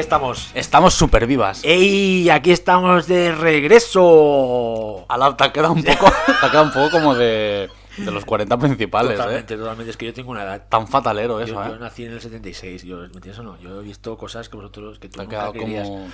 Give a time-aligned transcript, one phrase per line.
[0.00, 0.66] Estamos, ¿qué estamos?
[0.66, 1.60] Estamos súper vivas.
[1.64, 2.28] ¡Ey!
[2.30, 5.04] Aquí estamos de regreso.
[5.08, 6.06] Ala, te ha quedado un poco,
[6.40, 9.56] te ha quedado un poco como de, de los 40 principales, Totalmente, ¿eh?
[9.56, 9.90] totalmente.
[9.90, 10.62] Es que yo tengo una edad.
[10.68, 11.78] Tan fatalero eso, yo, yo ¿eh?
[11.80, 12.82] nací en el 76.
[12.84, 13.58] Yo, ¿Me entiendes o no?
[13.60, 15.88] Yo he visto cosas que vosotros que tú Te ha nunca quedado querías.
[15.88, 16.08] como,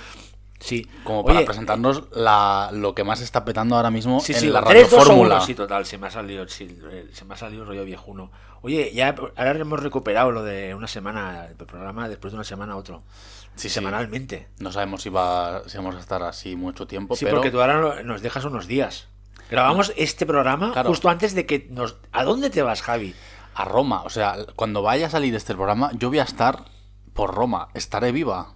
[0.59, 0.87] Sí.
[1.03, 4.47] como para Oye, presentarnos la, lo que más está petando ahora mismo Sí, en sí,
[4.47, 5.35] la tres, dos o radiofórmula.
[5.35, 7.83] uno, Sí, total, se me ha salido, sí, eh, se me ha salido el rollo
[7.83, 8.31] viejuno.
[8.61, 12.73] Oye, ya ahora hemos recuperado lo de una semana, el programa después de una semana
[12.73, 13.03] a otro.
[13.55, 14.47] Sí, semanalmente.
[14.59, 17.61] No sabemos si, va, si vamos a estar así mucho tiempo, Sí, pero porque tú
[17.61, 19.07] ahora no- nos dejas unos días.
[19.49, 20.89] Grabamos este programa Claro.
[20.89, 21.97] justo antes de que nos...
[22.11, 23.13] ¿A dónde te vas, Javi?
[23.55, 26.65] a Roma, o sea, cuando vaya a salir este programa, yo voy a estar
[27.13, 28.55] por Roma, estaré viva.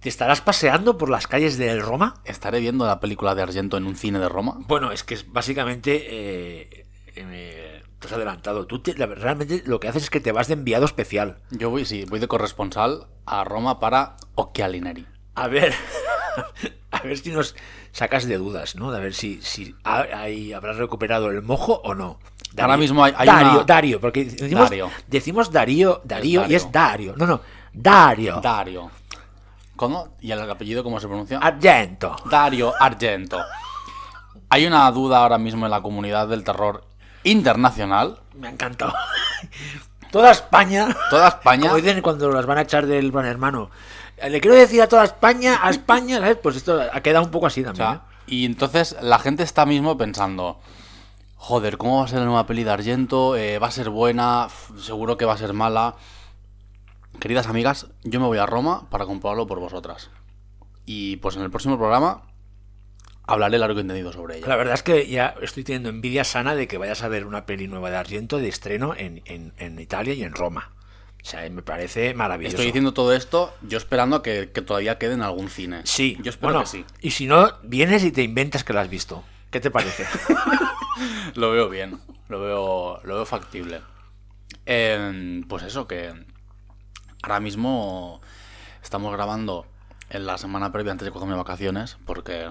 [0.00, 2.22] ¿Te estarás paseando por las calles de Roma?
[2.24, 4.54] Estaré viendo la película de Argento en un cine de Roma.
[4.60, 6.06] Bueno, es que es básicamente...
[6.08, 7.67] eh, eh,
[7.98, 8.66] te has adelantado.
[8.66, 11.38] Tú te- la- realmente lo que haces es que te vas de enviado especial.
[11.50, 15.06] Yo voy, sí, voy de corresponsal a Roma para Occhialineri.
[15.34, 15.72] A ver,
[16.90, 17.54] a ver si nos
[17.92, 18.90] sacas de dudas, ¿no?
[18.92, 22.18] De a ver si, si ha- ahí habrás recuperado el mojo o no.
[22.56, 24.90] Ahora mismo hay- hay Darío, una- Darío, porque decimos Dario.
[25.06, 27.14] decimos Darío, Darío, y es Dario.
[27.16, 27.40] No, no,
[27.72, 28.40] Dario.
[28.42, 28.90] Dario.
[29.76, 30.16] ¿Cómo?
[30.20, 31.38] ¿Y el apellido cómo se pronuncia?
[31.38, 32.16] Argento.
[32.30, 33.38] Dario Argento.
[34.48, 36.84] Hay una duda ahora mismo en la comunidad del terror
[37.30, 38.20] internacional.
[38.34, 38.94] Me ha encantado.
[40.10, 40.96] Toda España.
[41.10, 41.68] Toda España.
[41.68, 43.70] Como dicen cuando las van a echar del gran hermano.
[44.16, 46.38] Eh, Le quiero decir a toda España, a España, ¿sabes?
[46.42, 47.86] Pues esto ha quedado un poco así O también.
[47.88, 50.60] sea, y entonces la gente está mismo pensando,
[51.36, 53.36] joder, ¿cómo va a ser la nueva peli de Argento?
[53.36, 54.48] Eh, ¿Va a ser buena?
[54.78, 55.94] Seguro que va a ser mala.
[57.20, 60.10] Queridas amigas, yo me voy a Roma para comprobarlo por vosotras.
[60.86, 62.22] Y pues en el próximo programa
[63.28, 64.46] hablaré largo y entendido sobre ella.
[64.48, 67.46] La verdad es que ya estoy teniendo envidia sana de que vayas a ver una
[67.46, 70.72] peli nueva de Argento de estreno en, en- en Italia y en Roma.
[71.22, 72.54] O sea, me parece maravilloso.
[72.54, 75.80] Estoy diciendo todo esto yo esperando que, que todavía quede en algún cine.
[75.84, 76.84] Sí, yo espero bueno, que sí.
[77.00, 79.22] Y si no, vienes y te inventas que la has visto.
[79.50, 80.06] ¿Qué te parece?
[81.34, 83.80] Lo veo bien, lo veo, lo veo factible.
[84.66, 86.12] Em, pues eso, que
[87.22, 88.20] ahora mismo
[88.82, 89.66] estamos grabando
[90.10, 92.48] en la semana previa antes de cogerme vacaciones, porque,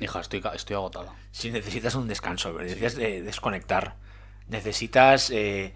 [0.00, 1.12] hija, estoy, ca- estoy agotada.
[1.32, 3.94] si necesitas un descanso, necesitas eh, desconectar,
[4.48, 5.74] necesitas, eh,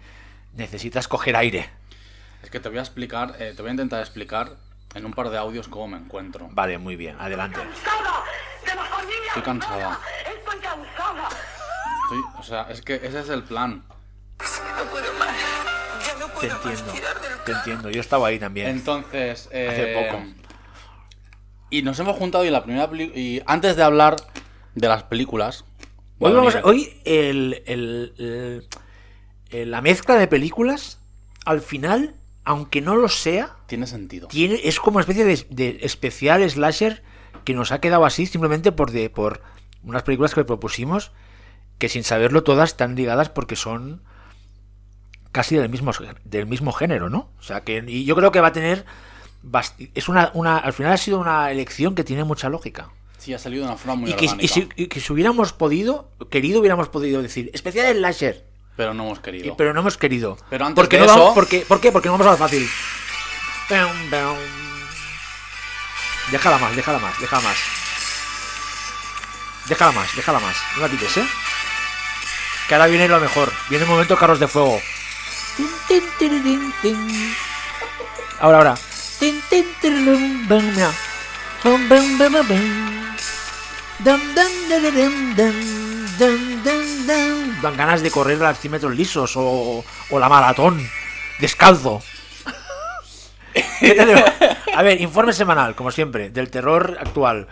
[0.53, 1.69] necesitas coger aire.
[2.43, 4.57] Es que te voy a explicar, eh, te voy a intentar explicar
[4.93, 6.47] en un par de audios cómo me encuentro.
[6.51, 7.59] Vale, muy bien, adelante.
[7.59, 8.23] cansada
[8.65, 9.99] de la familia Estoy cansada.
[10.27, 11.29] Estoy cansada.
[12.03, 13.83] Estoy- o sea, es que ese es el plan.
[13.87, 15.35] No puedo más.
[16.05, 17.89] Ya no Te puedo más entiendo, tirar del te entiendo.
[17.89, 18.67] Yo estaba ahí también.
[18.69, 20.25] Entonces, eh, Hace poco.
[21.69, 24.15] Y nos hemos juntado y la primera y antes de hablar
[24.75, 25.65] de las películas.
[26.19, 26.59] Hoy, vamos a-
[27.05, 28.67] el- el- el-
[29.49, 30.99] el- la mezcla de películas,
[31.45, 34.27] al final, aunque no lo sea, tiene sentido.
[34.27, 37.03] tiene, es como una especie de, de especial slasher
[37.43, 39.41] que nos ha quedado así simplemente por, de, por
[39.83, 41.11] unas películas que propusimos
[41.77, 44.01] que sin saberlo todas están ligadas porque son
[45.31, 45.91] casi del mismo,
[46.23, 47.29] del mismo género, ¿no?
[47.37, 48.85] O sea que y yo creo que va a tener
[49.93, 52.89] es una, una al final ha sido una elección que tiene mucha lógica.
[53.17, 55.53] Sí, ha salido de una forma muy Y que, y si, y que si hubiéramos
[55.53, 58.45] podido, querido, hubiéramos podido decir especial slasher.
[58.77, 59.57] Pero no hemos Y- querido.
[59.57, 60.37] pero no hemos querido.
[60.49, 61.91] Pero antes porque de no eso- vamos- porque, ¿Por qué?
[61.91, 62.67] Porque no vamos a lo fácil.
[66.31, 67.57] Déjala más, déjala más, déjala más.
[69.67, 70.55] Déjala más, déjala más.
[70.75, 71.27] No la quites, ¿eh?
[72.67, 73.51] Que ahora viene lo mejor.
[73.69, 74.79] Viene el momento carros de fuego.
[78.39, 78.75] Ahora, ahora.
[87.61, 90.85] Dan ganas de correr a cien metros lisos o, o la maratón
[91.39, 92.01] descalzo.
[94.75, 97.47] A ver, informe semanal, como siempre, del terror actual.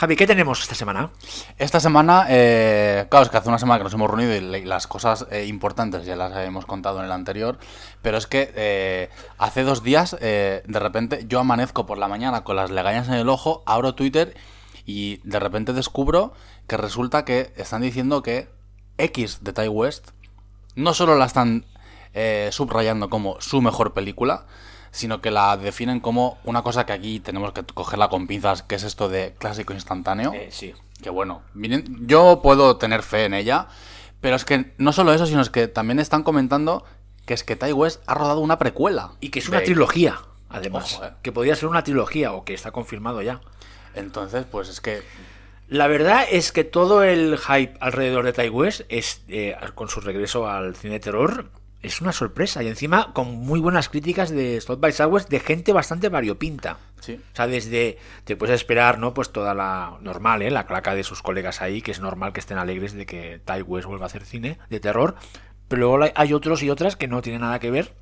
[0.00, 1.10] Javi, ¿qué tenemos esta semana?
[1.58, 4.86] Esta semana, eh, claro, es que hace una semana que nos hemos reunido y las
[4.86, 7.58] cosas eh, importantes ya las hemos contado en el anterior,
[8.00, 12.44] pero es que eh, hace dos días, eh, de repente, yo amanezco por la mañana
[12.44, 14.34] con las legañas en el ojo, abro Twitter
[14.86, 16.32] y de repente descubro
[16.66, 18.48] que resulta que están diciendo que
[18.96, 20.12] X de Ty West
[20.76, 21.66] no solo la están
[22.50, 24.46] subrayando como su mejor película,
[24.90, 28.74] sino que la definen como una cosa que aquí tenemos que cogerla con pinzas, que
[28.74, 30.32] es esto de clásico instantáneo.
[30.34, 30.74] Eh, sí.
[31.02, 33.68] Que bueno, miren, yo puedo tener fe en ella,
[34.20, 36.84] pero es que no solo eso, sino es que también están comentando
[37.24, 39.12] que es que Ty West ha rodado una precuela.
[39.20, 40.94] Y que es una de- trilogía, además.
[40.96, 41.12] Ojo, eh.
[41.22, 43.40] Que podría ser una trilogía o que está confirmado ya.
[43.94, 45.02] Entonces, pues es que
[45.68, 50.00] La verdad es que todo el hype alrededor de Ty West es, eh, con su
[50.00, 51.48] regreso al cine de terror
[51.82, 52.62] es una sorpresa.
[52.62, 56.78] Y encima con muy buenas críticas de South by Southwest de gente bastante variopinta.
[57.00, 57.18] sí.
[57.32, 59.14] O sea, desde te puedes esperar, ¿no?
[59.14, 60.50] Pues toda la normal, ¿eh?
[60.50, 63.62] La claca de sus colegas ahí, que es normal que estén alegres de que Ty
[63.62, 65.14] West vuelva a hacer cine de terror.
[65.68, 67.94] Pero luego hay- hay otros y otras que no tienen nada que ver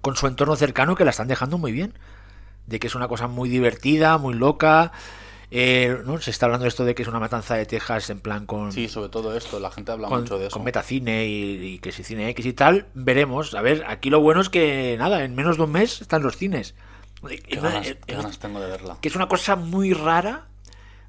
[0.00, 1.94] con su entorno cercano que la están dejando muy bien.
[2.66, 4.92] De que es una cosa muy divertida, muy loca.
[5.50, 6.20] Eh, ¿no?
[6.20, 8.88] Se está hablando esto de que es una matanza de Texas en plan con, Sí,
[8.88, 10.54] sobre todo esto, la gente habla con, mucho de eso.
[10.54, 12.86] con metacine y, y que si cine X y tal.
[12.94, 13.54] Veremos.
[13.54, 16.36] A ver, aquí lo bueno es que nada, en menos de un mes están los
[16.36, 16.74] cines.
[17.26, 18.98] Qué ganas, qué ganas tengo de verla.
[19.00, 20.46] que es una cosa muy rara.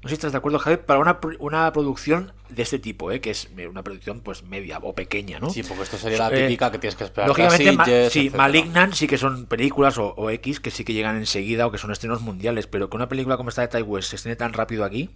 [0.06, 3.20] No sé si estás de acuerdo, Javier, para una, una producción de este tipo, ¿eh?
[3.20, 5.50] que es eh, una producción pues media o pequeña, ¿no?
[5.50, 7.26] Sí, porque esto sería la Eh, típica que tienes que esperar.
[7.28, 8.36] Lógicamente, ma- sí, etcétera.
[8.44, 11.78] Malignant sí que son películas o, o X que sí que llegan enseguida o que
[11.78, 14.52] son estrenos mundiales, pero que una película como esta de Ty West se estrene tan
[14.52, 15.10] rápido aquí,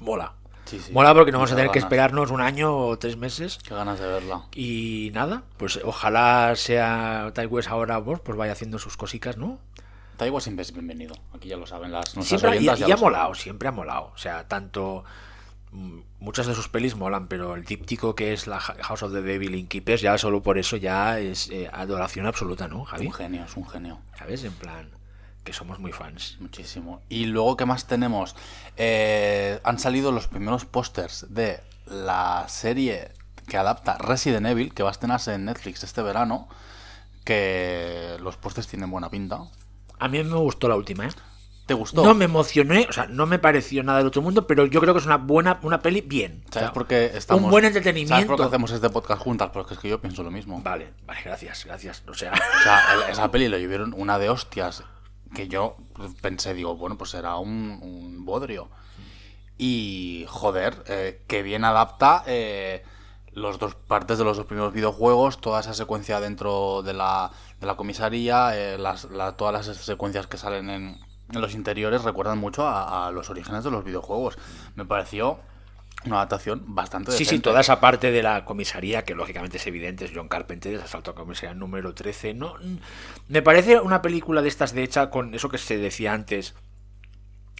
[0.00, 0.32] mola.
[0.64, 0.92] Sí, sí.
[0.92, 3.58] Mola porque no vamos a tener que esperarnos un año o tres meses.
[3.66, 4.42] Qué ganas de verla.
[4.54, 9.58] Y nada, pues ojalá sea Ty West ahora pues vaya haciendo sus cositas, ¿no?
[10.28, 11.14] West siempre es bienvenido.
[11.34, 14.10] Aquí ya lo saben las Siempre, y, ya y ha molado, siempre ha molado.
[14.14, 15.04] O sea, tanto.
[15.72, 19.22] mm, Muchas de sus pelis molan, pero el díptico que es la House of the
[19.22, 23.06] Devil in Keepers, ya solo por eso ya es eh, adoración absoluta, ¿no, Es Javi?
[23.06, 24.00] un genio, es un genio.
[24.18, 24.44] ¿Sabes?
[24.44, 24.90] En plan,
[25.44, 26.36] que somos muy fans.
[26.40, 27.00] Muchísimo.
[27.08, 28.36] Y luego, ¿qué más tenemos?
[28.76, 33.12] Eh, han salido los primeros pósters de la serie
[33.48, 36.48] que adapta Resident Evil, que va a estrenarse en Netflix este verano.
[37.24, 39.40] Que los pósters tienen buena pinta.
[40.00, 41.10] A mí me gustó la última, ¿eh?
[41.66, 42.02] ¿Te gustó?
[42.04, 44.92] No me emocioné, o sea, no me pareció nada del otro mundo, pero yo creo
[44.92, 46.42] que es una buena una peli bien.
[46.48, 47.44] O ¿Sabes sea, por qué estamos...
[47.44, 48.36] Un buen ¿Sabes por entretenimiento.
[48.36, 49.50] qué hacemos este podcast juntas?
[49.52, 50.60] Porque es que yo pienso lo mismo.
[50.62, 52.02] Vale, vale, gracias, gracias.
[52.08, 54.82] O sea, O sea, esa peli le llevaron una de hostias
[55.32, 55.76] que yo
[56.20, 58.68] pensé, digo, bueno, pues será un, un bodrio.
[59.56, 62.82] Y, joder, eh, que bien adapta eh,
[63.32, 67.30] los dos partes de los dos primeros videojuegos, toda esa secuencia dentro de la,
[67.60, 70.98] de la comisaría, eh, las, la- todas las secuencias que salen en,
[71.32, 74.36] en los interiores recuerdan mucho a, a los orígenes de los videojuegos.
[74.74, 75.38] Me pareció
[76.06, 80.06] una adaptación bastante Sí, sí, toda esa parte de la comisaría, que lógicamente es evidente,
[80.06, 82.32] es John Carpenter, es Asalto a Comisaría número 13.
[82.34, 82.76] No, mm,
[83.28, 86.54] me parece una película de estas de hecha con eso que se decía antes,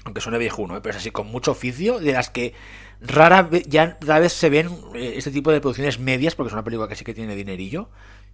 [0.05, 0.81] aunque suene viejuno, ¿eh?
[0.81, 2.55] pero es así, con mucho oficio, de las que
[3.01, 6.53] rara vez, ya rara vez se ven eh, este tipo de producciones medias, porque es
[6.53, 7.89] una película que sí que tiene dinerillo,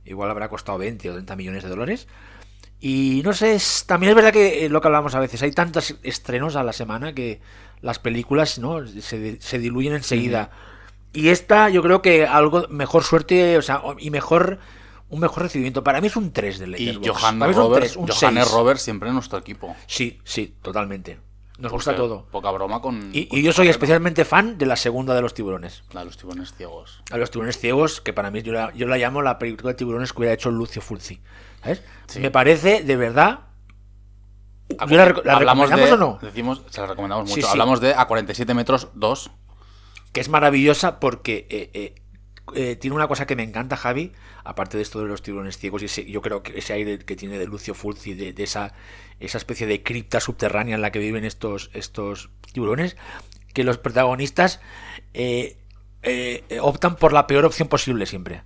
[0.05, 2.09] igual habrá costado 20 o 30 millones de dólares.
[2.79, 5.53] Y no sé, es- también es verdad que eh, lo que hablamos a veces, hay
[5.53, 7.41] tantos estrenos a la semana que
[7.81, 10.51] las películas no se, se diluyen enseguida.
[11.13, 14.59] Y esta, yo creo que algo mejor suerte, o sea, y mejor
[15.09, 15.83] un mejor recibimiento.
[15.85, 17.07] Para mí es un 3 de Y Letterboxd.
[17.07, 18.55] Es un Roberts, 3, un Johannes 6.
[18.59, 19.75] Roberts siempre en nuestro equipo.
[19.87, 21.19] Sí, sí, totalmente.
[21.59, 22.27] Nos Porque gusta todo.
[22.31, 23.11] Poca broma con.
[23.15, 25.85] Y, con y yo soy especialmente fan de la segunda de los tiburones.
[25.93, 27.03] La de los tiburones ciegos.
[27.11, 29.75] A los tiburones ciegos, que para mí yo la, yo la llamo la película de
[29.77, 31.21] tiburones que hubiera hecho Lucio Fulci.
[31.63, 31.83] ¿Sabes?
[32.09, 32.21] Sí.
[32.21, 33.41] Me parece, de verdad.
[34.89, 36.19] ¿Yo la, la Hablamos recomendamos de, o no?
[36.21, 37.47] Decimos, se la recomendamos Sí, mucho.
[37.47, 37.51] sí.
[37.53, 39.31] Hablamos de a 47 metros 2.
[40.13, 41.95] que es maravillosa porque eh, eh,
[42.55, 44.13] eh, tiene una cosa que me encanta, Javi,
[44.45, 47.17] aparte de esto de los tiburones ciegos, y ese- yo creo que ese aire que
[47.17, 48.73] tiene de Lucio Fulci, de, de esa,
[49.21, 52.97] esa especie de cripta subterránea en la que viven estos, estos tiburones,
[53.55, 54.61] que los protagonistas
[55.15, 55.57] eh,
[56.03, 58.43] eh, eh, optan por la peor opción posible siempre,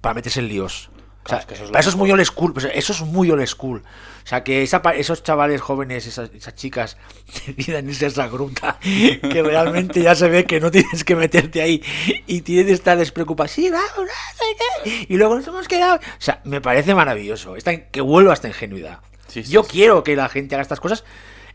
[0.00, 0.90] para meterse en líos.
[1.24, 2.92] O sea, Claro, es que eso es lo para eso es muy old school, eso
[2.92, 3.82] es muy old school.
[3.82, 6.98] O sea, que esa, esos chavales jóvenes, esas, esas chicas,
[7.46, 11.62] decidan irse a esa gruta, que realmente ya se ve que no tienes que meterte
[11.62, 11.82] ahí
[12.26, 13.48] y tienes que estar despreocupado.
[13.48, 14.44] Sí, vamos, no sé
[14.84, 15.96] qué", y luego nos hemos quedado.
[15.96, 17.56] O sea, me parece maravilloso.
[17.56, 19.00] Esta, que vuelva esta ingenuidad.
[19.34, 21.04] Sí, sí, Yo quiero que la gente haga estas cosas.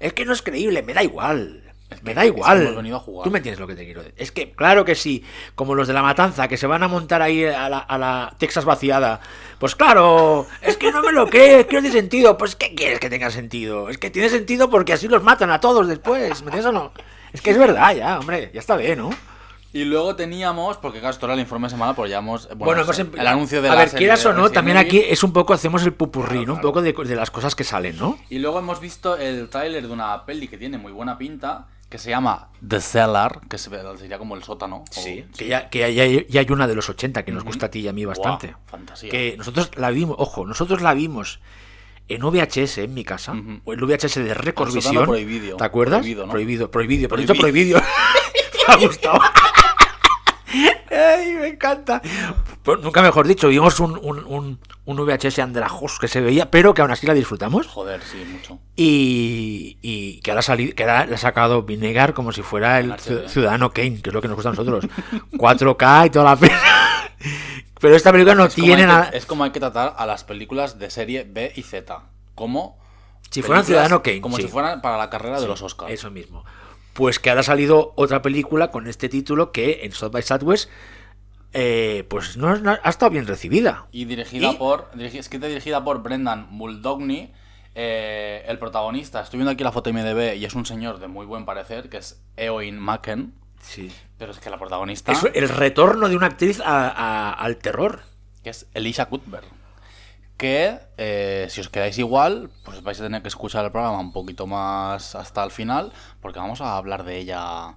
[0.02, 1.64] Es que no es creíble, me da igual.
[2.04, 2.62] Me da igual.
[2.62, 3.24] hemos venido a jugar.
[3.24, 4.16] Tú me entiendes lo que te quiero decir.
[4.18, 5.24] Es que, claro que sí,
[5.56, 8.36] como los de la matanza, que se van a montar ahí a la, a la
[8.38, 9.22] Texas vaciada.
[9.60, 12.38] Pues claro, es que no me lo crees, que no tiene sentido.
[12.38, 13.90] Pues, ¿qué quieres que tenga sentido?
[13.90, 16.92] Es que tiene sentido porque así los matan a todos después, ¿me entiendes o no?
[17.32, 19.10] Es que es verdad, ya, hombre, ya está bien, ¿no?
[19.72, 22.48] Y luego teníamos, porque claro, esto era el informe semanal, pero ya hemos.
[22.56, 24.98] Bueno, Bueno, el em- anuncio de A la ver, serie quieras o no, también aquí
[25.00, 26.56] es un poco, hacemos el pupurrí, ¿no?
[26.56, 28.18] Un poco de, de las cosas que salen, ¿no?
[28.30, 32.00] Y luego hemos visto el tráiler de una peli que tiene muy buena pinta, que
[32.00, 34.78] se llama The Cellar, que se- sería como el sótano.
[34.78, 35.04] o-
[35.38, 37.88] Que, ya, que ya, hay una de los 80 que nos gusta a ti y
[37.88, 38.56] a mí bastante.
[38.66, 39.10] Fantasía.
[39.12, 41.40] Que nosotros la vimos, ojo, nosotros la vimos
[42.08, 43.62] en VHS en mi casa, Ujú.
[43.66, 45.06] o en VHS de Recordvisión.
[45.06, 45.58] prohibido.
[45.58, 46.00] ¿Te acuerdas?
[46.00, 46.32] Prohibido, ¿no?
[46.32, 47.36] Prohibido, prohibido, Prohibido.
[47.36, 47.80] prohibido.
[48.68, 49.20] me ha gustado.
[50.92, 52.02] Ay, me encanta.
[52.64, 56.74] Pues, nunca mejor dicho, vimos un, un, un, un VHS andrajoso que se veía, pero
[56.74, 57.68] que aún así la disfrutamos.
[57.68, 58.60] Joder, sí, mucho.
[58.76, 62.96] Y, y que ahora, sali- que ahora le ha sacado Vinegar como si fuera el.
[63.00, 64.86] Ciudadano Kane, que es lo que nos gusta a nosotros.
[65.34, 66.60] 4K y toda la pena.
[67.80, 69.12] Pero esta película no Es tiene nada.
[69.12, 72.02] que, es como hay que tratar a las películas de serie B y Z.
[72.36, 72.78] Como.
[73.30, 74.22] Si fueran Ciudadano Kane.
[74.22, 74.44] Como sí.
[74.44, 75.92] si fueran para la carrera de los Oscars.
[75.94, 76.44] Eso mismo.
[77.00, 80.70] Pues que ahora ha salido otra película con este título que en South by Southwest
[81.54, 83.86] eh, pues no, no- ha estado bien recibida.
[83.94, 84.56] Y dirigida ¿Y?
[84.58, 84.90] por.
[85.00, 87.32] escrita y dirigida por Brendan Muldowney.
[87.74, 91.26] eh, el protagonista, estoy viendo aquí la foto IMDb y es un señor de muy
[91.26, 93.34] buen parecer, que es Eoin Macken.
[93.62, 93.90] Sí.
[94.18, 98.02] Pero es que la protagonista, Es el retorno de una actriz a- a- al terror.
[98.44, 99.46] que es Elisha Cuthbert.
[100.40, 104.14] Que eh, si os quedáis igual, pues vais a tener que escuchar el programa un
[104.14, 105.92] poquito más hasta el final,
[106.22, 107.76] porque vamos a hablar de ella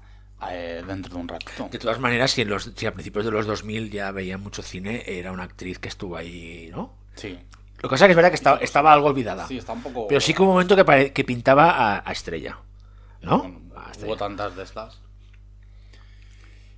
[0.48, 1.68] eh, dentro de un ratito.
[1.70, 4.62] De todas maneras, si, en los, si a principios de los 2000 ya veía mucho
[4.62, 6.94] cine, era una actriz que estuvo ahí, ¿no?
[7.16, 7.36] Sí,
[7.78, 9.46] Lo que pasa es que es verdad que estaba, estaba algo olvidada.
[9.48, 10.06] sí, está un poco.
[10.06, 12.58] Pero sí que un momento que, pare- que pintaba a, a Estrella.
[13.22, 13.38] ¿no?
[13.40, 14.06] Bueno, A Estrella.
[14.06, 15.00] hubo tantas de estas.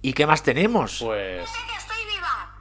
[0.01, 1.01] ¿Y qué más tenemos?
[1.03, 1.49] Pues.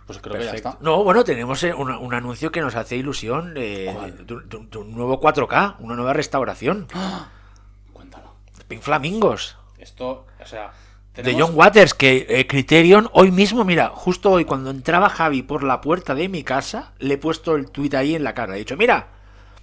[0.05, 0.77] Pues creo que ya está.
[0.81, 3.95] No, bueno, tenemos eh, un anuncio que nos hace ilusión eh,
[4.25, 6.87] de, de- de un nuevo 4K, una nueva restauración.
[7.93, 8.33] Cuéntalo.
[8.67, 9.57] Pink Flamingos.
[9.77, 10.71] Esto, o sea.
[11.15, 15.63] De John Waters, que eh, Criterion, hoy mismo, mira, justo hoy cuando entraba Javi por
[15.63, 18.55] la puerta de mi casa, le he puesto el tuit ahí en la cara.
[18.55, 19.09] He dicho, mira,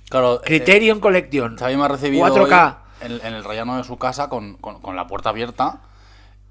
[0.09, 2.77] Claro, eh, Criterion Collection, Xavi me ha recibido 4K.
[3.03, 5.81] hoy en, en el rellano de su casa con, con- con la puerta abierta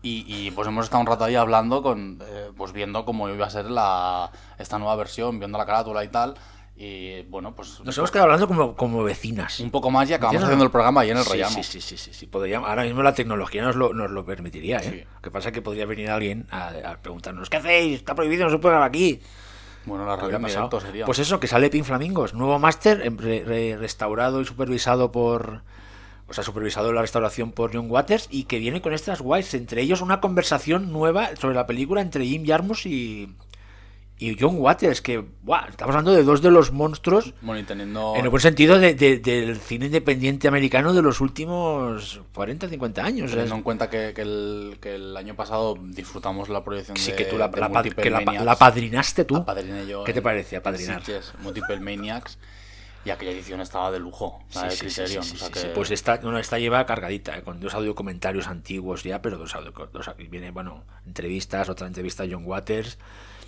[0.01, 3.45] y, y, pues hemos estado un rato ahí hablando, con, eh, pues viendo cómo iba
[3.45, 6.35] a ser la, esta nueva versión, viendo la carátula y tal.
[6.81, 9.59] Y bueno, pues Nos hemos quedado hablando como, como vecinas.
[9.59, 10.47] un poco más y acabamos ¿Entiendes?
[10.47, 11.43] haciendo el programa ahí en el Sí.
[11.49, 14.77] Sí, sí, sí, sí, sí, podríamos- ahora mismo la tecnología nos lo, nos lo permitiría,
[14.77, 14.89] ¿eh?
[14.89, 15.03] Sí.
[15.15, 17.97] Lo que pasa es que podría venir alguien a, a preguntarnos, ¿qué hacéis?
[17.97, 19.19] Está prohibido, no se puede grabar aquí.
[19.85, 21.05] Bueno, la ¿Qué radio sería.
[21.05, 25.63] Pues eso, que sale Pin Flamingos, nuevo máster, em, re- re- restaurado y supervisado por.
[26.29, 29.81] O sea, supervisado la restauración por John Waters y que viene con estas guays, entre
[29.81, 33.33] ellos una conversación nueva sobre la película entre Jim Jarmusch y,
[34.19, 38.13] y John Waters, que, buah, estamos hablando de dos de los monstruos, Bueno, y teniendo...
[38.17, 43.03] en el buen sentido, de- de- del cine independiente americano de los últimos 40, 50
[43.03, 43.31] años.
[43.31, 47.17] Teniendo en cuenta que, que el, que el año pasado disfrutamos la proyección Sí, de,
[47.17, 49.37] que tú la, de la que la, la padrinaste tú.
[49.37, 50.99] Apadriné yo ¿Qué te parece, apadrinar?
[51.03, 52.37] Sitges, Multiple Maniacs.
[53.05, 55.23] Y aquella edición estaba de lujo, la de Sí, sí, sí, Criterion.
[55.23, 55.67] sí, o sea sí, que- sí.
[55.73, 59.55] Pues esta, no, esta lleva cargadita, eh, con dos audio comentarios antiguos ya, pero dos
[59.55, 62.97] audio, dos, viene, bueno, entrevistas, otra entrevista a John Waters.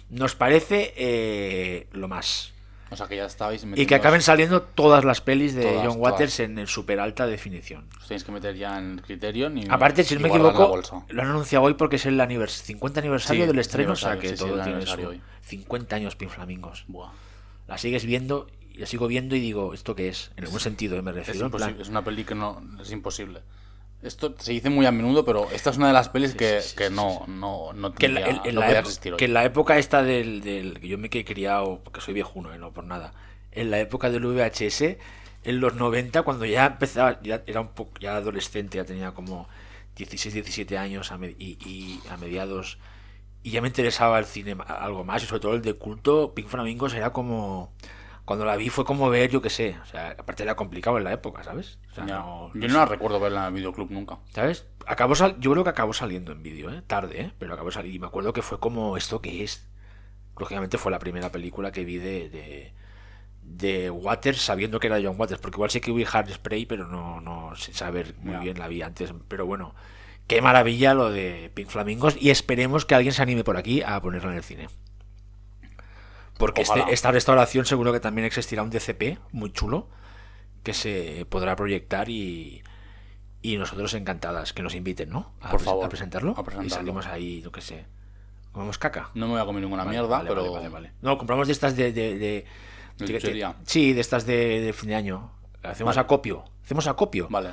[0.10, 2.53] Nos parece eh, lo más.
[2.89, 5.96] O sea que ya estabais Y que acaben saliendo todas las pelis de Todas, John
[6.01, 6.50] Waters todas.
[6.58, 7.88] en, super alta definición.
[7.98, 10.77] Os tenéis que meter ya en Criterion y Aparte, si no me equivoco,
[11.08, 14.20] lo han anunciado hoy porque es el anivers 50 aniversario Sí, del estreno, o sea
[14.20, 15.22] que sí, sí, todo el tiene su hoy.
[15.43, 16.84] 50 años Pin Flamingos.
[16.88, 17.12] Buah.
[17.70, 18.48] La sigues viendo,
[18.81, 20.31] la sigo viendo y digo, ¿esto qué es?
[20.38, 21.45] En algún sentido, me Es, refiero.
[21.45, 23.41] en plan- es una peli que no es imposible.
[24.01, 26.69] Esto se dice muy a menudo, pero esta es una de las pelis que, sí,
[26.69, 29.17] sí, que sí, no, no, no, que en la, tendría- en- no la existir hoy.
[29.19, 32.51] que en la época esta del, del- que yo me he criado porque soy viejuno
[32.51, 33.13] eh, no por nada
[33.51, 34.97] en la época del VHS
[35.43, 39.47] en los 90 cuando ya empezaba ya era un poco ya adolescente ya tenía como
[39.95, 42.79] 16 17 años a me- y, y a mediados
[43.43, 46.47] y ya me interesaba el cine algo más y sobre todo el de culto Pink
[46.47, 47.71] Flamingos era como
[48.31, 51.03] cuando la vi fue como ver yo qué sé o sea aparte era complicado en
[51.03, 54.17] la época sabes O sea, no- Yo no la recuerdo verla en el videoclub nunca.
[54.33, 54.65] ¿Sabes?
[54.88, 56.81] Acabó sal- yo creo que acabó saliendo en vídeo, ¿eh?
[56.88, 57.31] Tarde, ¿eh?
[57.39, 57.95] Pero acabó saliendo.
[57.95, 59.67] Y me acuerdo que fue como, ¿esto qué es?
[60.39, 62.73] Lógicamente fue la primera película que vi de, de,
[63.43, 65.39] de Waters sabiendo que era John Waters.
[65.41, 68.81] Porque igual sé que vi Spray pero no, no sin saber muy bien la vi
[68.81, 69.13] antes.
[69.27, 69.75] Pero bueno,
[70.27, 72.15] qué maravilla lo de Pink Flamingos.
[72.19, 74.69] Y esperemos que alguien se anime por aquí a ponerla en el cine.
[76.41, 79.88] Porque este- esta restauración seguro que también existirá un DCP muy chulo
[80.63, 82.62] que se podrá proyectar y,
[83.41, 85.31] y nosotros encantadas que nos inviten, ¿no?
[85.39, 86.31] A, Por favor, a presentarlo.
[86.31, 86.67] a presentarlo.
[86.67, 87.86] Y salimos ahí, yo qué sé.
[88.51, 89.12] Comemos caca.
[89.13, 90.51] No me voy a comer ninguna Vale, mierda, vale, pero.
[90.51, 90.91] vale, vale.
[91.01, 91.93] No, compramos de estas de.
[91.93, 92.45] de,
[93.65, 95.31] sí, de estas de, fin de año.
[95.63, 96.43] Hacemos acopio.
[96.63, 97.27] Hacemos acopio.
[97.29, 97.51] Vale.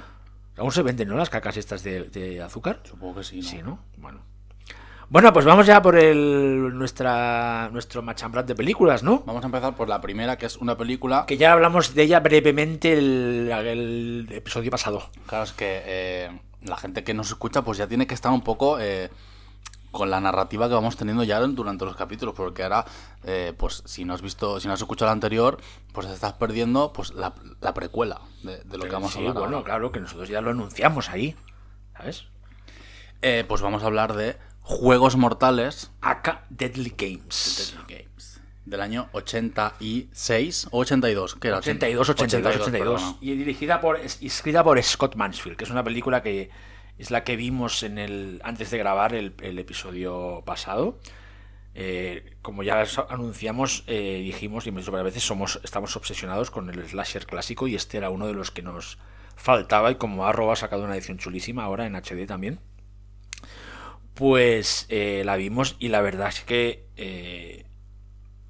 [0.57, 1.15] Aún se venden, ¿no?
[1.17, 2.81] Las cacas estas de, de azúcar.
[2.85, 3.49] Supongo que sí, ¿no?
[3.49, 3.79] Sí, ¿no?
[3.97, 4.23] Bueno.
[5.11, 9.23] Bueno, pues vamos ya por el nuestra nuestro machambrat de películas, ¿no?
[9.25, 12.21] Vamos a empezar por la primera, que es una película Que ya hablamos de ella
[12.21, 15.09] brevemente el, el episodio pasado.
[15.27, 18.43] Claro, es que eh, la gente que nos escucha pues ya tiene que estar un
[18.43, 19.09] poco eh,
[19.93, 22.85] con la narrativa que vamos teniendo ya durante los capítulos, porque ahora,
[23.25, 25.57] eh, pues si no has visto, si no has escuchado la anterior,
[25.95, 29.21] pues te estás perdiendo pues la, la precuela de, de lo que vamos Sí, a
[29.23, 29.39] hablar.
[29.39, 29.65] bueno, ahora.
[29.65, 31.35] claro, que nosotros ya lo anunciamos ahí.
[31.97, 32.27] ¿Sabes?
[33.23, 34.37] Eh, pues vamos a hablar de
[34.69, 37.75] Juegos Mortales Aka Deadly Games.
[37.89, 42.71] Games, del año 86 o 82, que era 82, 82, 82.
[42.71, 43.17] perdona.
[43.23, 46.51] Y dirigida por, escrita por Scott Mansfield, que es una película que
[46.99, 50.99] es la que vimos en el antes de grabar el, el episodio pasado.
[51.75, 56.51] Eh, como ya os anunciamos, eh, dijimos y hemos dicho varias veces, somos, estamos obsesionados
[56.51, 58.99] con el slasher clásico y este era uno de los que nos
[59.35, 62.61] faltaba y como Arroba ha sacado una edición chulísima ahora en HD también,
[64.19, 67.67] pues eh, la vimos y la verdad es que eh,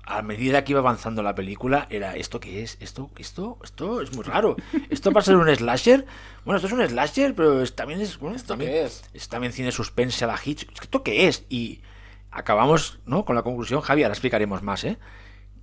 [0.02, 4.14] a medida que iba avanzando la película era esto qué es esto esto esto es
[4.14, 4.56] muy raro.
[4.88, 6.06] Esto va a ser un slasher.
[6.46, 9.28] Bueno esto es un slasher pero es- también es bueno, ¿Esto también, qué es?
[9.28, 10.66] también cine suspense a la Hitch.
[10.80, 11.82] Esto qué es y
[12.30, 14.96] acabamos no con la conclusión Javi ahora explicaremos más eh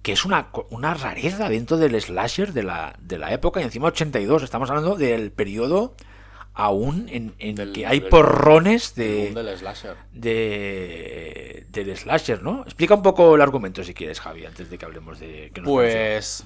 [0.03, 3.87] que es una, una rareza dentro del slasher de la, de la época y encima
[3.87, 5.95] 82 estamos hablando del periodo
[6.57, 9.95] aún en, en Del- que hay del- porrones de, del slasher.
[10.13, 12.63] de del slasher, ¿no?
[12.63, 15.69] Explica un poco el argumento si quieres, Javi, antes de que hablemos de que nos
[15.73, 15.99] pareció.
[15.99, 16.45] Pues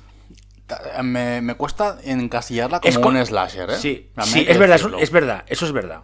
[1.04, 3.76] me, me cuesta encasillarla como Es con- un slasher, ¿eh?
[3.78, 5.00] Sí, sí es verdad, es, decirlo.
[5.00, 6.02] es verdad, eso es verdad.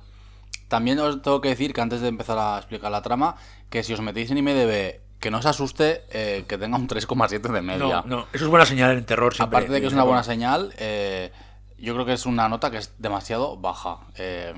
[0.67, 3.35] También os tengo que decir que antes de empezar a explicar la trama,
[3.69, 7.39] que si os metéis en IMDB, que no os asuste eh, que tenga un 3,7
[7.41, 8.01] de media.
[8.01, 9.33] No, no, eso es buena señal en terror.
[9.33, 9.57] siempre.
[9.57, 11.31] Aparte de que es una buena señal, eh,
[11.77, 13.99] yo creo que es una nota que es demasiado baja.
[14.17, 14.53] Eh,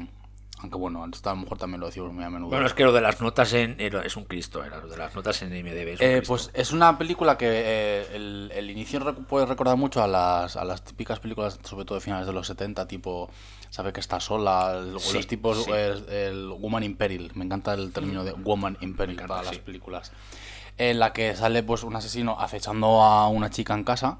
[0.60, 2.50] aunque bueno, antes a lo mejor también lo decimos muy a menudo.
[2.50, 4.98] Bueno, es que lo de las notas en era- es un Cristo, era lo de
[4.98, 5.89] las notas en IMDb.
[5.94, 10.02] Es un Eh, pues es una película que eh, el, el inicio puede recordar mucho
[10.02, 13.30] a las, a las típicas películas, sobre todo de finales de los 70, tipo
[13.70, 15.72] Sabe que está sola, el- o Sí, los tipos, sí.
[15.76, 19.46] eh, el Woman in Peril, me encanta el término de Woman in Peril encanta, para
[19.52, 20.12] las películas,
[20.78, 24.20] en la que sale pues un asesino acechando a una chica en casa,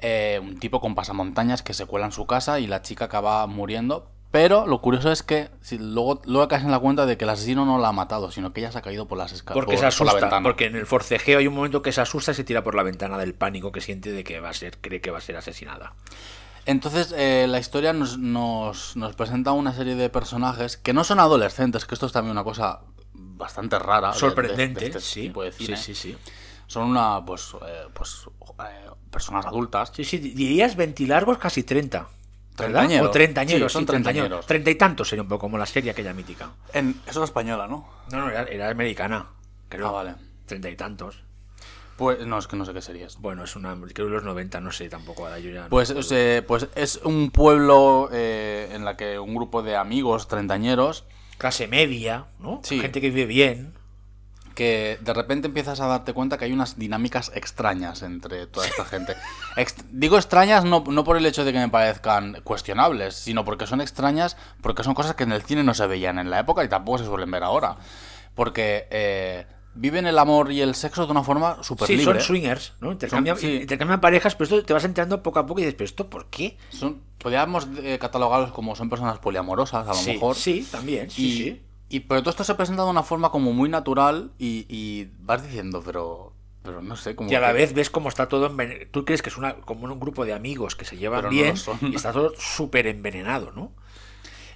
[0.00, 3.46] eh, un tipo con pasamontañas que se cuela en su casa y la chica acaba
[3.46, 4.10] muriendo.
[4.30, 7.30] Pero lo curioso es que si luego, luego caes en la cuenta de que el
[7.30, 9.64] asesino no la ha matado, sino que ella se ha caído por las escaleras.
[9.64, 10.42] porque se la asusta, ventana.
[10.42, 12.82] porque en el forcejeo hay un momento que se asusta y se tira por la
[12.82, 15.36] ventana del pánico que siente de que va a ser, cree que va a ser
[15.36, 15.94] asesinada.
[16.66, 21.20] Entonces, eh, la historia nos, nos, nos presenta una serie de personajes que no son
[21.20, 22.80] adolescentes, que esto es también una cosa
[23.12, 24.08] bastante rara.
[24.08, 25.76] de- de- Sorprendente, de este sí, tipo de cine.
[25.76, 26.18] sí, sí, sí.
[26.66, 28.26] Son una, pues, eh, pues
[28.58, 29.92] eh, personas adultas.
[29.94, 32.08] Sí, sí, dirías 20 largos, casi 30.
[32.56, 32.72] ¿Verdad?
[32.72, 33.08] Treintañeros.
[33.08, 34.46] O treintañeros, Sí, son treintañeros.
[34.46, 36.50] Treinta y tantos sería un poco como la serie aquella mítica.
[36.72, 37.88] En, eso es española, ¿no?
[38.12, 39.26] No, no, era, era americana.
[39.68, 39.88] Creo.
[39.88, 40.14] Ah, vale.
[40.46, 41.24] Treinta y tantos.
[41.96, 43.18] Pues no, es que no sé qué serie es.
[43.18, 43.76] Bueno, es una.
[43.92, 45.24] Creo que los 90, no sé tampoco.
[45.26, 46.08] Ahora yo ya no Pues, acuerdo.
[46.08, 51.04] sea, pues es un pueblo eh, en la que un grupo de amigos treintañeros
[51.38, 52.60] Clase media, ¿no?
[52.62, 52.80] Sí.
[52.80, 53.74] Gente que vive bien.
[54.54, 58.84] Que de repente empiezas a darte cuenta que hay unas dinámicas extrañas entre toda esta
[58.84, 59.14] gente.
[59.56, 63.66] Ext- digo extrañas no, no por el hecho de que me parezcan cuestionables, sino porque
[63.66, 66.62] son extrañas, porque son cosas que en el cine no se veían en la época
[66.64, 67.76] y tampoco se suelen ver ahora.
[68.34, 72.20] Porque eh, viven el amor y el sexo de una forma súper Sí, libre.
[72.20, 72.92] son swingers, ¿no?
[72.92, 73.58] Intercambian, sí.
[73.62, 76.26] intercambian parejas, pero esto te vas enterando poco a poco y dices, ¿pero esto por
[76.26, 76.56] qué?
[76.70, 80.36] Son- podríamos eh, catalogarlos como son personas poliamorosas, a lo sí, mejor.
[80.36, 81.62] sí, también, sí, y, sí.
[81.96, 85.42] Y- pero todo esto se presenta de una forma como muy natural y, y vas
[85.42, 88.46] diciendo, pero, pero no sé, como Y a la que- vez ves cómo está todo
[88.46, 88.86] envenenado.
[88.90, 91.54] Tú crees que es una, como un grupo de amigos que se llevan Pero bien
[91.82, 93.72] y está todo súper envenenado, ¿no?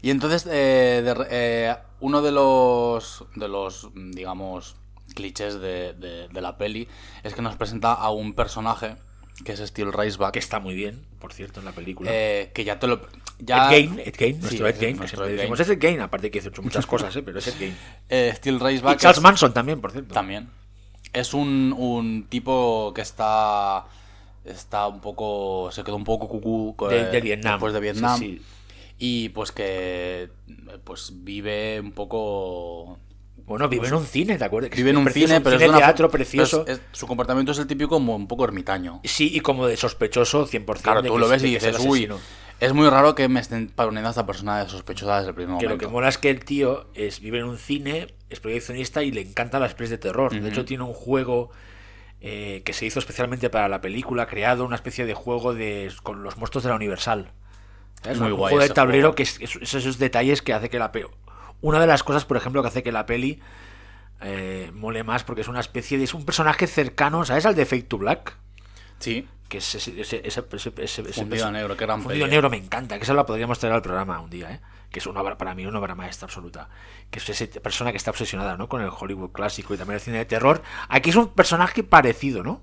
[0.00, 4.76] Y entonces, eh, de eh, uno de los, de los, digamos,
[5.14, 6.86] clichés de, de- de la peli
[7.24, 8.96] es que nos presenta a un personaje
[9.44, 12.10] que es Steel Raceback, Que está muy bien, por cierto, en la película.
[12.12, 13.00] eh, que ya te lo...
[13.40, 15.70] Ya, Ed Gein, Ed Gein, Sí, nuestro Ed es nuestro siempre Ed decimos, Gein.
[15.70, 17.22] es Ed Gein, aparte que ha hecho muchas cosas, ¿eh?
[17.22, 17.76] pero es Ed Gein.
[18.08, 20.12] Eh, Steel Y Raceback Charles es- Manson también, por cierto.
[20.14, 20.48] También.
[21.12, 23.86] Es un, un tipo que está.
[24.44, 25.70] Está un poco.
[25.72, 27.54] Se quedó un poco cucú De, eh, de Vietnam.
[27.54, 28.18] Después de Vietnam.
[28.18, 28.42] Sí, sí.
[28.98, 30.28] Y pues que.
[30.84, 32.98] Pues vive un poco.
[33.48, 34.70] Bueno, vive en un cine, ¿te acuerdas?
[34.70, 36.64] Vive en un precioso, cine, pero es cine de una teatro precioso.
[36.66, 39.00] es- es- su comportamiento es el típico como un poco ermitaño.
[39.04, 40.82] Sí, y como de sospechoso 100%.
[40.82, 42.18] Claro, de tú lo ves de y es dices, uy, asesino".
[42.60, 45.56] es muy raro que me estén poniendo a esta persona de sospechosa desde el primer
[45.58, 45.86] Que lo momento.
[45.86, 49.22] que mola es que el tío es, vive en un cine, es proyeccionista y le
[49.22, 50.32] encantan las pelis de terror.
[50.38, 51.50] De hecho, tiene un juego
[52.20, 56.24] eh, que se hizo especialmente para la película, creado una especie de juego de con
[56.24, 57.30] los monstruos de la Universal.
[58.02, 58.18] ¿sabes?
[58.18, 59.14] Muy un guay juego de tablero juego.
[59.14, 60.90] que es, es- es esos detalles que hace que la.
[61.60, 63.40] Una de las cosas, por ejemplo, que hace que la peli
[64.20, 66.04] eh, mole más porque es una especie de.
[66.04, 67.46] Es un personaje cercano, ¿sabes?
[67.46, 68.36] Al de Fake to Black.
[68.98, 69.26] Sí.
[69.48, 70.44] Que es ese, ese, ese,
[70.82, 72.34] ese- Fundido negro, qué gran Fundido peli, eh.
[72.36, 74.60] negro me encanta, que esa la podríamos traer al programa un día, ¿eh?
[74.90, 76.68] Que es una obra, para mí una obra maestra absoluta.
[77.10, 78.68] Que es esa persona que está obsesionada, ¿no?
[78.68, 80.62] Con el Hollywood clásico y también el cine de terror.
[80.88, 82.60] Aquí es un personaje parecido, ¿no?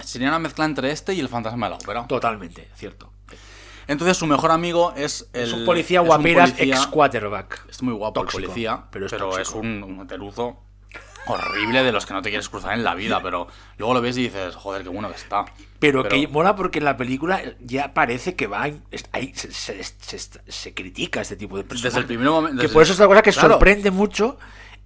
[0.00, 2.06] Sería una mezcla entre este y el fantasma de la ópera.
[2.06, 3.12] Totalmente, cierto.
[3.88, 5.42] Entonces su mejor amigo es el.
[5.48, 7.66] es un policía guaperas ex quarterback.
[7.68, 10.58] Es muy guapo Tóxico, el policía, pero pero es un, un teruzo
[11.26, 14.16] horrible de los que no te quieres cruzar en la vida, pero luego lo ves
[14.16, 15.44] y dices, joder, qué bueno que está.
[15.78, 18.62] Pero, que mola porque en la película ya parece que va.
[18.62, 18.82] ahí
[19.34, 21.92] se, se- se- se critica este tipo de personajes.
[21.94, 23.48] Desde el primer momento- Que por eso es otra cosa que Claro.
[23.54, 24.38] sorprende mucho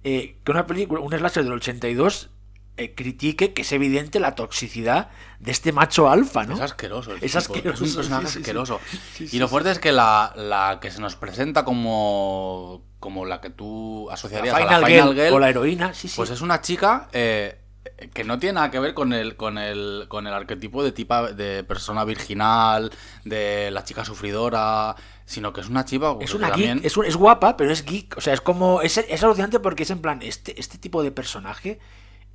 [0.03, 2.29] eh, que una película, un slasher del 82,
[2.77, 5.09] eh, critique que es evidente la toxicidad
[5.39, 6.55] de este macho alfa, ¿no?
[6.55, 7.11] Es asqueroso.
[7.21, 8.79] Es asqueroso, Es un personaje sí, asqueroso.
[9.13, 13.25] Sí, sí, y lo fuerte es que la, la que se nos presenta como, como
[13.25, 16.07] la que tú La asociarías Final, a la Final Girl, Girl, o la heroína, sí,
[16.07, 16.13] sí.
[16.17, 17.59] pues es una chica eh,
[18.13, 21.31] que no tiene nada que ver con el, con el, con el arquetipo de tipa
[21.31, 22.91] de persona virginal,
[23.23, 27.05] de la chica sufridora, sino que es una chica Es una también- geek, es, un-
[27.05, 28.17] es guapa, pero es geek.
[28.17, 28.81] O sea, es como.
[28.81, 30.21] Es, es alucinante porque es en plan.
[30.23, 31.79] Este, este tipo de personaje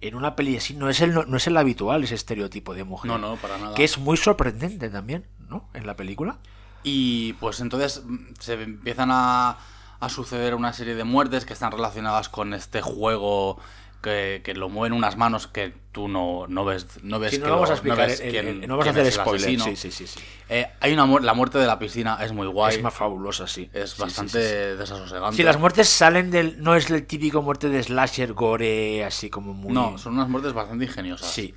[0.00, 3.10] en una peli así no es el, no, es el habitual, ese estereotipo de mujer.
[3.10, 3.74] No, no, para nada.
[3.74, 5.68] Que es muy sorprendente también, ¿no?
[5.74, 6.38] En la película.
[6.84, 9.58] Y pues entonces mm, se empiezan a,
[10.00, 13.58] a suceder una serie de muertes que están relacionadas con este juego
[14.02, 17.44] que, que lo mueven unas manos que tú no, no ves no ves Sí, no
[17.46, 19.60] que vamos lo- a explicar, ves el- quién- el- no vamos a hacer spoiler.
[19.60, 20.20] Sí, sí, sí, sí.
[20.48, 23.68] Eh, hay una la muerte de la piscina es muy guay Es más fabulosa, sí.
[23.72, 24.38] es Sí, bastante
[24.76, 26.62] desasosegante Sí, las muertes salen del.
[26.62, 29.72] No es el típico muerte de slasher gore, así como muy.
[29.72, 31.54] no son unas muertes bastante ingeniosas Sí.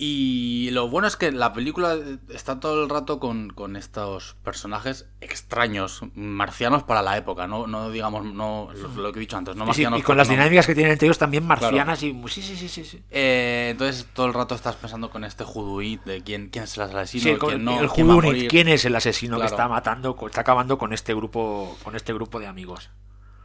[0.00, 1.96] Y lo bueno es que la película
[2.32, 7.90] está todo el rato con, con estos personajes extraños, marcianos para la época, no, no
[7.90, 9.98] digamos, no lo, lo que he dicho antes, no Y, sí, marcianos.
[9.98, 12.12] y con las no- dinámicas que tienen entre ellos también marcianas y.
[12.28, 12.84] Sí, sí, sí, sí.
[12.84, 13.02] sí.
[13.10, 16.82] Eh, entonces todo el rato estás pensando con este juduit de quién, quién es el
[16.84, 18.50] asesino, Sí, con- quién no, el quién va a Whodunit, morir.
[18.50, 22.38] ¿quién es el asesino que está matando, está acabando con este grupo, con este grupo
[22.38, 22.90] de amigos?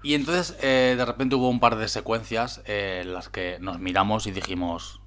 [0.03, 3.79] Y entonces eh, de repente hubo un par de secuencias eh, en las que nos
[3.79, 4.99] miramos y dijimos,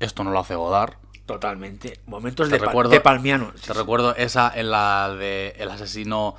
[0.00, 0.94] esto no lo hace Godard.
[1.26, 2.00] Totalmente.
[2.06, 3.52] Momentos Te de, recuerdo- de palmiano.
[3.52, 3.72] Te sí.
[3.72, 6.34] recuerdo esa en la de el asesino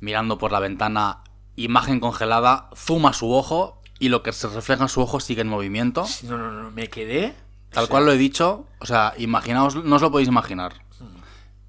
[0.00, 1.24] mirando por la ventana,
[1.56, 5.40] imagen congelada, zoom a su ojo y lo que se refleja en su ojo sigue
[5.40, 6.04] en movimiento.
[6.24, 7.34] No, no, no, me quedé.
[7.70, 10.74] Tal o sea, cual lo he dicho, o sea, imaginaos, no os lo podéis imaginar.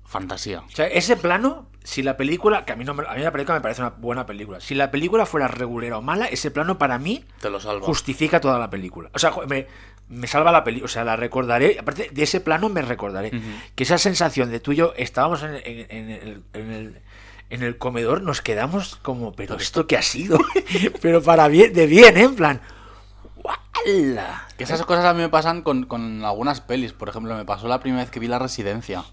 [0.05, 0.61] Fantasía.
[0.61, 3.31] O sea, ese plano, si la película, que a mí, no me- a mí la
[3.31, 6.77] película me parece una buena película, si la película fuera regulera o mala, ese plano
[6.77, 7.85] para mí Te lo salvo.
[7.85, 9.09] justifica toda la película.
[9.13, 9.67] O sea, me,
[10.09, 13.31] me salva la película, o sea, la recordaré, aparte de ese plano me recordaré.
[13.75, 17.01] Que esa sensación de tú y yo estábamos en, en- en el, en el-
[17.49, 20.37] en el comedor, nos quedamos como, pero esto qué ha sido,
[21.01, 22.23] pero para bien, de bien, ¿eh?
[22.23, 22.61] en plan,
[23.35, 24.47] ¡guala!
[24.57, 26.93] Que esas cosas a mí me pasan con, con algunas pelis.
[26.93, 29.03] Por ejemplo, me pasó la primera vez que vi La Residencia.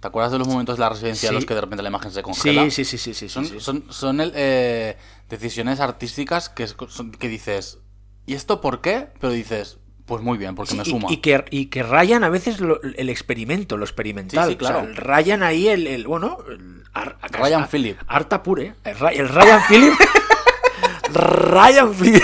[0.00, 1.34] ¿Te acuerdas de los momentos de La Residencia en Sí.
[1.34, 2.62] los que de repente la imagen se congela?
[2.70, 3.58] Sí, sí, sí, sí, sí, Son, sí.
[3.60, 4.98] son, son el, eh,
[5.30, 7.78] decisiones artísticas que, son- que dices,
[8.26, 9.08] ¿y esto por qué?
[9.20, 11.08] Pero dices, pues muy bien, porque Sí, me suma.
[11.10, 14.44] Y, que, y que rayan a veces lo- el experimento, lo experimental.
[14.44, 14.80] Sí, sí, claro.
[14.80, 17.98] O sea, rayan ahí el, el- bueno, el ar- Ryan ar- Phillip.
[18.06, 18.74] Arta pure.
[18.84, 19.94] El, Ra- el Ryan Phillip.
[21.12, 22.22] Ryan Phillip.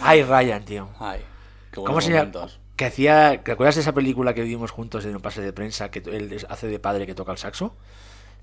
[0.00, 0.88] Ay, Ryan, tío.
[0.98, 1.20] Ay,
[1.72, 2.30] qué ¿Cómo se llama?
[2.76, 3.42] Que hacía.
[3.42, 6.44] ¿Te acuerdas de esa película que vimos juntos en un pase de prensa que él
[6.48, 7.76] hace de padre que toca el saxo?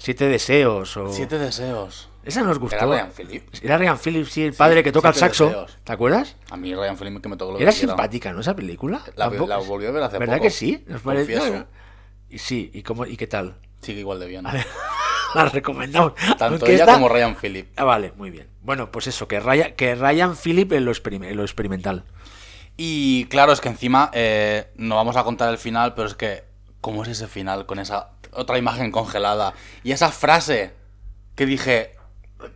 [0.01, 1.11] Siete deseos o.
[1.13, 2.09] Siete deseos.
[2.23, 2.75] Esa nos gustó.
[2.77, 3.43] ¿Era Ryan Phillip?
[3.63, 5.45] Era Ryan Phillip, sí, el padre que toca el saxo.
[5.45, 5.77] deseos.
[5.83, 6.35] ¿Te acuerdas?
[6.49, 8.41] A mí Ryan Phillip que me tocó lo Era que simpática, ¿no?
[8.41, 9.01] Esa película.
[9.15, 10.43] La- la volví a ver hace ¿Verdad poco.
[10.45, 10.83] que sí?
[10.87, 11.01] Nos.
[12.29, 13.57] Y Sí, ¿y, cómo, ¿y qué tal?
[13.81, 14.43] Sigue igual de bien.
[15.35, 16.13] La recomendamos.
[16.37, 17.69] Tanto ella como Ryan Phillip.
[17.77, 18.47] Ah, vale, muy bien.
[18.61, 22.03] Bueno, pues eso, que Ryan, que Ryan Phillip en lo, en lo experimental.
[22.77, 26.43] Y claro, es que encima eh, no vamos a contar el final, pero es que,
[26.81, 29.53] ¿cómo es ese final con esa otra imagen congelada?
[29.83, 30.73] Y esa frase
[31.35, 31.95] que dije,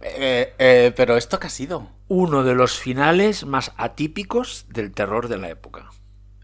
[0.02, 1.90] eh, eh, pero ¿esto qué ha sido?
[2.08, 5.90] Uno de los finales más atípicos del terror de la época.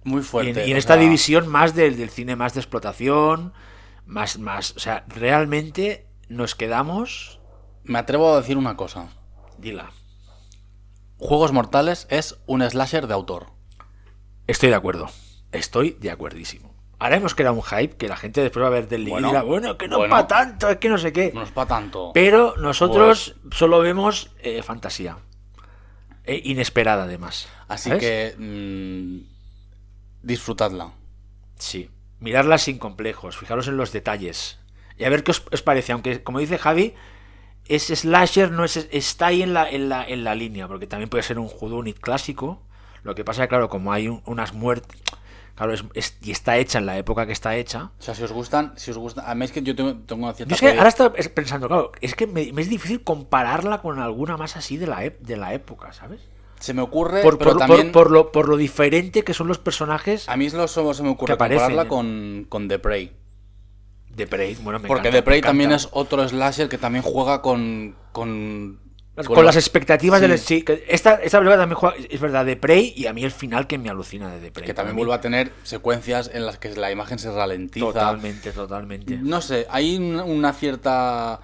[0.03, 0.67] Muy Y en, fuerte.
[0.67, 3.53] y en esta sea, división más del, del cine más de explotación,
[4.05, 7.39] más, más, o sea, realmente nos quedamos...
[7.83, 9.09] Me atrevo a decir una cosa.
[9.57, 9.91] Dila.
[11.17, 13.47] Juegos Mortales es un slasher de autor.
[14.47, 15.09] Estoy de acuerdo.
[15.51, 16.73] Estoy de acuerdísimo.
[17.01, 19.31] Ahora hemos creado un hype que la gente después va a ver del Bueno, y
[19.31, 20.11] dirá, bueno, que no bueno.
[20.11, 21.31] para tanto, es que no sé qué.
[21.33, 22.11] No es para tanto.
[22.13, 25.17] Pero nosotros Pues solo vemos eh, fantasía.
[26.25, 27.49] Eh, inesperada, además.
[27.67, 28.03] Así ¿sabes?
[28.03, 29.17] que mm,
[30.21, 30.91] disfrutadla.
[31.57, 31.89] Sí.
[32.19, 33.35] Mirarla sin complejos.
[33.37, 34.59] Fijaros en los detalles.
[34.97, 36.93] Y a ver qué os, os parece, aunque como dice Javi,
[37.65, 41.09] es slasher, no es, está ahí en la, en, la, en la línea, porque también
[41.09, 42.61] puede ser un Whodunit clásico.
[43.03, 45.01] Lo que pasa es que, claro, como hay un- unas muertes,
[45.55, 47.91] claro, es- es- y está hecha en la época que está hecha.
[47.99, 50.23] O sea, si os gustan, si os gustan, a mí es que yo tengo, tengo
[50.23, 52.69] una cierta Yo es que ahora estoy es- pensando, claro, es que me, me es
[52.69, 56.21] difícil compararla con alguna más así de la, de la época, ¿sabes?
[56.59, 59.47] se me ocurre, Por, pero por- también por- por lo, por lo diferente que son
[59.47, 63.11] los personajes a mí lo solo se me ocurre compararla con, con The Prey.
[64.15, 64.55] de Prey.
[64.61, 67.95] Bueno, me Porque encanta, The Prey también es otro slasher que también juega con.
[68.11, 68.79] con,
[69.23, 70.27] Con, las expectativas Sí.
[70.27, 73.23] del sí, que esta, esta película también juega, es verdad, de Prey y a mí
[73.23, 74.65] el final que me alucina de The Prey.
[74.65, 77.86] Que también vuelve a tener secuencias en las que la imagen se ralentiza.
[77.86, 79.17] Totalmente, totalmente.
[79.17, 81.39] No sé, hay un- una cierta.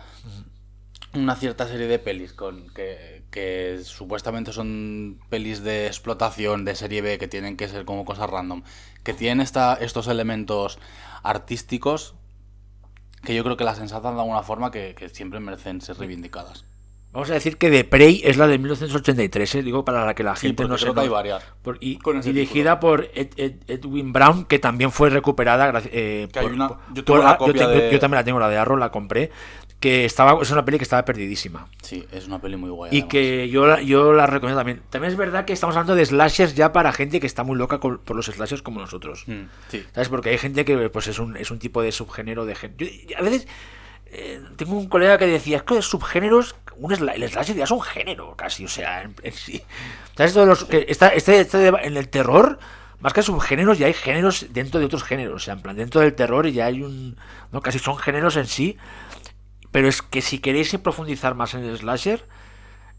[1.14, 7.02] Una cierta serie de pelis con que, que supuestamente son pelis de explotación de serie
[7.02, 8.62] B que tienen que ser como cosas random.
[9.04, 10.78] Que tienen esta, estos elementos
[11.24, 12.14] artísticos
[13.24, 16.66] que yo creo que las ensalzan de alguna forma que, que siempre merecen ser reivindicadas.
[17.18, 19.64] Vamos a decir que The Prey es la de 1983, ¿eh?
[19.64, 21.44] digo, para la que la Sí, gente porque no se hay varias.
[21.64, 25.82] por- y dirigida por Ed- Ed- Edwin Brown, que también fue recuperada.
[25.92, 28.40] eh, por- una- yo tengo por- la yo copia tengo- de- yo también la tengo,
[28.40, 29.32] la de Arrow, la compré.
[29.80, 31.68] Que estaba, es una peli que estaba perdidísima.
[31.82, 32.90] Sí, es una peli muy guay.
[32.92, 33.10] Y además.
[33.12, 34.82] que yo la, yo la recomiendo también.
[34.92, 37.80] También es verdad que estamos hablando de slashers ya para gente que está muy loca
[37.80, 39.24] con- por los slashers como nosotros.
[39.28, 39.84] Mm, sí.
[39.94, 40.10] ¿Sabes?
[40.10, 43.08] Porque hay gente que pues es un, es un tipo de subgénero de gente.
[43.18, 43.48] A veces
[44.10, 47.72] eh, tengo un colega que decía, es que los subgéneros, un el slasher ya es
[47.72, 49.62] un género casi, o sea, en, sí.
[50.16, 50.34] ¿Sabes?
[50.34, 52.60] Todos los, está, este- este en el terror,
[53.00, 55.36] más que subgéneros, ya hay géneros dentro de otros géneros.
[55.36, 57.18] O sea, en plan, dentro del terror ya hay un...
[57.52, 57.62] ¿no?
[57.62, 58.78] Casi son géneros en sí.
[59.72, 62.26] Pero es que si queréis profundizar más en el slasher,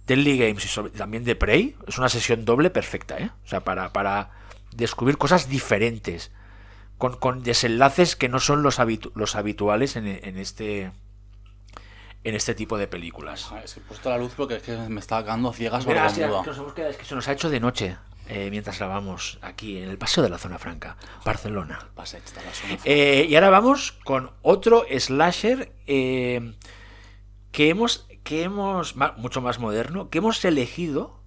[0.06, 3.30] Deadly Games y también de Prey es una sesión doble perfecta, ¿eh?
[3.44, 4.30] O sea, para, para
[4.72, 6.30] descubrir cosas diferentes,
[6.96, 10.92] con, con desenlaces que no son los, habitu- los habituales en, en este
[12.24, 13.50] en este tipo de películas.
[13.64, 16.10] Es que he puesto la luz porque es que me estaba quedando ciega sobre Mira,
[16.10, 16.88] la muda.
[16.90, 17.96] es que se nos ha hecho de noche
[18.28, 21.78] eh, mientras grabamos aquí en el paseo de la zona franca, Barcelona.
[21.94, 26.54] Passeig de la zona Eh, y ahora vamos con otro slasher eh,
[27.52, 31.18] que hemos, que hemos, mucho más moderno, que hemos elegido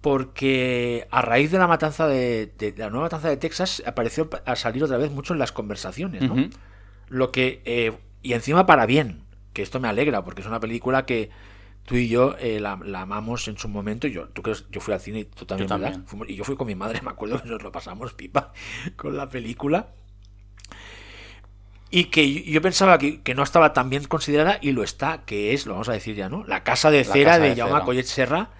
[0.00, 4.56] porque a raíz de la matanza de, de la nueva matanza de Texas apareció a
[4.56, 6.22] salir otra vez mucho en las conversaciones.
[7.08, 11.04] Lo que eh, y encima para bien, que esto me alegra porque es una película
[11.06, 11.30] que
[11.84, 14.06] tú y yo eh, la, la amamos en su momento.
[14.08, 15.92] Yo, tú crees, yo fui al cine y tú también, Yo ¿verdad?
[15.92, 16.08] también.
[16.08, 18.52] Fuimos- y yo fui con mi madre, me acuerdo que nos lo pasamos pipa
[18.96, 19.88] con la película.
[21.90, 25.24] Y que yo- yo pensaba que, que no estaba tan bien considerada y lo está,
[25.24, 26.44] que es, lo vamos a decir ya, ¿no?
[26.44, 27.84] La casa de La cera Casa de de Jaume.
[27.84, 28.50] Collet Serra.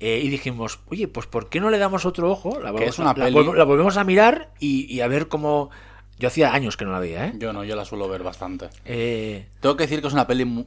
[0.00, 2.60] Eh, y dijimos, oye, pues ¿por qué no le damos otro ojo?
[2.60, 3.14] La, volvemos- una
[3.56, 5.70] la volvemos a mirar y, y a ver cómo...
[6.18, 7.32] Yo hacía años que no la veía, ¿eh?
[7.36, 8.68] Yo no, yo la suelo ver bastante.
[8.84, 10.66] Eh, Tengo que decir que es una peli mu-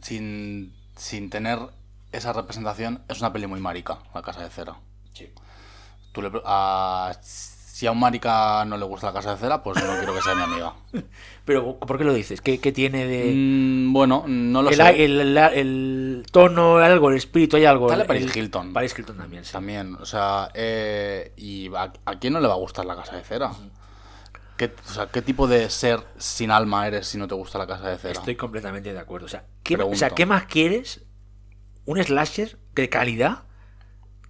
[0.00, 1.58] sin, sin tener
[2.12, 4.76] esa representación, es una peli muy marica, La Casa de Cera.
[6.12, 9.82] Tú le a- si a un marica no le gusta La Casa de Cera, pues
[9.84, 10.74] no quiero que sea mi amiga.
[11.44, 12.40] pero, ¿por qué lo dices?
[12.40, 13.32] ¿Qué, qué tiene de...?
[13.34, 15.04] Mm, bueno, no lo el, sé.
[15.04, 17.88] el- el- el tono, algo, el espíritu, hay algo.
[17.88, 18.72] Sale el- Paris Hilton.
[18.72, 19.52] Paris Hilton también, sí.
[19.52, 23.16] También, o sea, eh, ¿y a, a quién no le va a gustar La Casa
[23.16, 23.50] de Cera?
[24.56, 27.66] ¿Qué, o sea, ¿qué tipo de ser sin alma eres si no te gusta La
[27.66, 28.12] Casa de Cera?
[28.12, 29.26] Estoy completamente de acuerdo.
[29.26, 31.02] O sea, ¿qué, o sea, ¿qué más quieres?
[31.86, 33.42] Un slasher de calidad.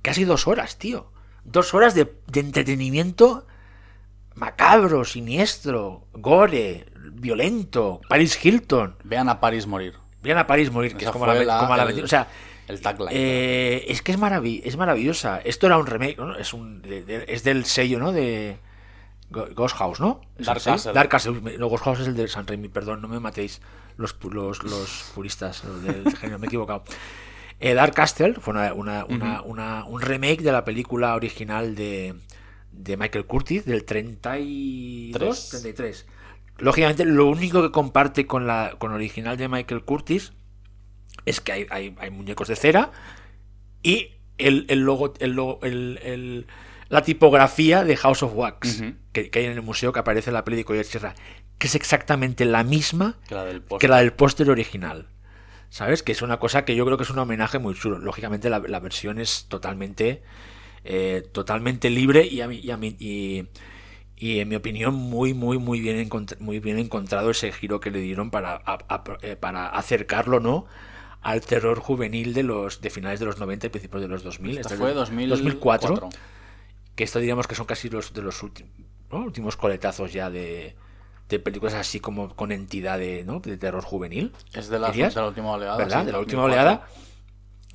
[0.03, 1.13] Casi dos horas, tío.
[1.45, 3.47] Dos horas de, de entretenimiento
[4.35, 8.01] macabro, siniestro, gore, violento.
[8.09, 8.97] Paris Hilton.
[9.05, 9.95] Vean a París morir.
[10.23, 12.07] Vean a París morir, que Esa es como la, la- como la el- metieron.
[12.07, 12.29] O sea,
[12.67, 13.11] El tagline.
[13.13, 15.39] Eh, es que es, maravi- es maravillosa.
[15.45, 16.35] Esto era un remake, ¿no?
[16.37, 18.11] Es, un, de- de- es del sello, ¿no?
[18.13, 18.57] De
[19.55, 20.21] Ghost House, ¿no?
[20.39, 20.63] ¿Es Dark?
[20.63, 20.93] Castle.
[20.93, 21.59] Dark Castle.
[21.59, 23.61] No, Ghost House es el de San Raimi, perdón, no me matéis
[23.97, 26.85] los, los, los puristas los del género, me he equivocado.
[27.61, 28.73] Eh, Dark Castle fue una,
[29.05, 32.15] una- un remake de la película original de,
[32.73, 35.13] de Michael Curtis del 32,
[35.51, 35.63] Tres.
[35.63, 36.07] 33.
[36.59, 40.33] Lógicamente, lo único que comparte con la con original de Michael Curtis
[41.27, 42.91] es que hay, hay- hay muñecos de cera
[43.83, 46.47] y el, el logo, el logo- el- el-
[46.89, 50.35] la tipografía de House of Wax que, que hay en el museo que aparece en
[50.35, 51.15] la peli de Collier Sierra,
[51.59, 53.35] que es exactamente la misma que
[53.89, 54.51] la del póster.
[54.51, 55.07] original.
[55.71, 56.03] ¿Sabes?
[56.05, 57.99] Que es una cosa que yo creo que es un homenaje muy chulo.
[57.99, 60.23] Lógicamente la, la versión es totalmente
[60.85, 63.47] eh, totalmente libre y a mí, y, a mí- y-
[64.17, 67.99] y en mi opinión muy muy muy bien muy bien encontrado ese giro que le
[68.01, 70.67] dieron para a- a- eh, para acercarlo no
[71.23, 74.59] al terror juvenil de los de finales de los 90 y principios de los 2000
[74.59, 75.89] Esta Este fue es de 2004.
[75.89, 76.09] 2004
[76.95, 78.71] que esto diríamos que son casi los de los últimos
[79.11, 80.75] últimos coletazos ya de
[81.29, 83.41] de películas así como con entidad de, ¿no?
[83.41, 84.33] de terror juvenil.
[84.53, 85.15] Es de la, ¿Dirías?
[85.15, 85.77] de la última oleada.
[85.79, 86.01] ¿Verdad?
[86.01, 86.73] sí, de la última 2004.
[86.73, 86.89] oleada.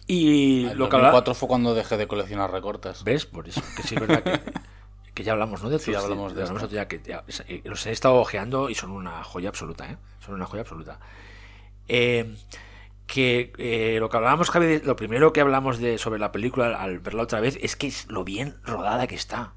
[0.06, 3.04] Y El lo que hablaba- 2004 fue cuando dejé de coleccionar recortes.
[3.04, 3.26] ¿Ves?
[3.26, 4.42] Por eso, que sí es verdad que,
[5.14, 5.70] que ya hablamos, ¿no?
[5.70, 9.24] De Sí, tus- hablamos de que ya- eh, los he estado ojeando y son una
[9.24, 9.98] joya absoluta, ¿eh?
[10.24, 11.00] Son una joya absoluta.
[11.88, 12.36] Eh,
[13.10, 17.00] que eh, lo que hablábamos, Javi, lo primero que hablamos de, sobre la película al
[17.00, 19.54] verla otra vez es que es lo bien rodada que está.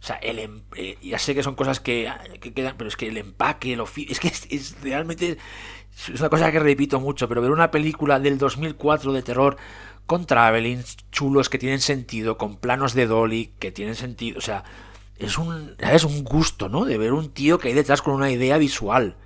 [0.00, 2.96] O sea, el em- eh, ya sé que son cosas que, que quedan, pero es
[2.96, 5.38] que el empaque, lo es que es, realmente
[6.10, 9.56] es una cosa que repito mucho, pero ver una película del 2004 de terror
[10.06, 14.64] con travelings chulos que tienen sentido, con planos de dolly que tienen sentido, o sea,
[15.18, 16.84] es un es un gusto, ¿no?
[16.84, 19.16] De ver un tío que hay detrás con una idea visual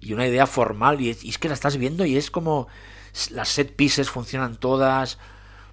[0.00, 2.68] y una idea formal y es que la estás viendo y es como
[3.30, 5.18] las set pieces funcionan todas.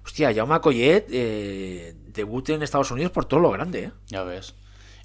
[0.04, 3.92] Hostia, Jaume Collet eh, debuta en Estados Unidos por todo lo grande, ¿eh?
[4.08, 4.54] Ya ves.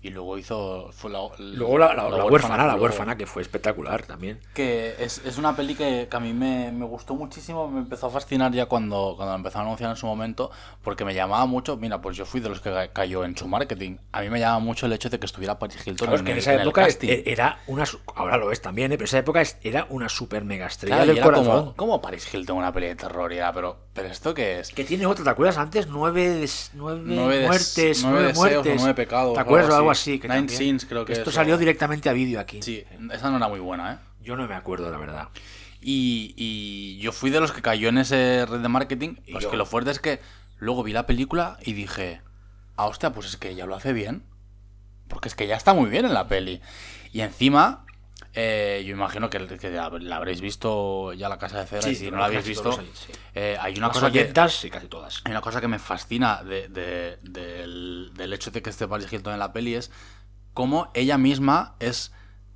[0.01, 0.89] Y luego hizo.
[0.93, 4.39] Fue la, Luego la, la- la huérfana, la huérfana, que fue espectacular también.
[4.53, 8.07] Que es, es una peli que, que a mí me, me gustó muchísimo, me empezó
[8.07, 10.51] a fascinar ya cuando, cuando la empezó a anunciar en su momento,
[10.83, 13.47] porque me llamaba mucho, mira, pues yo fui de los que ca- cayó en su
[13.47, 13.97] marketing.
[14.13, 16.25] A mí me llamaba mucho el hecho de que estuviera Paris Hilton Claro, es en,
[16.25, 17.83] que en el- esa en época e- era una.
[18.15, 18.97] Ahora lo es también, ¿eh?
[18.97, 21.45] pero esa época era una super mega estrella Claro, y del era corazón.
[21.59, 24.69] como, como Paris Hilton una peli de terror, y era, pero, pero ¿esto qué es?
[24.69, 25.87] Que tiene otra, ¿te acuerdas antes?
[25.87, 28.75] Nueve, nueve, Nueve muertes, nueve nueve, deseos o muertes.
[28.77, 30.19] nueve pecados, ¿Te acuerdas algo algo así.
[30.19, 32.61] Que Nine también- Sins creo que Esto es, salió o- directamente a vídeo aquí.
[32.61, 33.97] Sí, esa no era muy buena, ¿eh?
[34.21, 35.29] Yo no me acuerdo, la verdad.
[35.81, 39.15] Y, y yo fui de los que cayó en ese red de marketing.
[39.25, 39.51] Y Pues yo.
[39.51, 40.19] que lo fuerte es que
[40.57, 42.21] luego vi la película y dije,
[42.75, 44.23] ah, hostia, pues es que ella lo hace bien.
[45.07, 46.61] Porque es que ya está muy bien en la peli.
[47.13, 47.85] Y encima,
[48.33, 51.81] eh, yo imagino que, la habréis visto ya la casa de cera.
[51.81, 53.11] Sí, y si no la habéis visto, sí.
[53.35, 54.31] eh, hay una Las cosa que.
[54.49, 55.21] sí, casi todas.
[55.25, 59.11] Hay una cosa que me fascina de- de- del, del hecho de que esté Paris
[59.11, 59.91] Hilton en la peli es
[60.53, 62.11] cómo ella misma es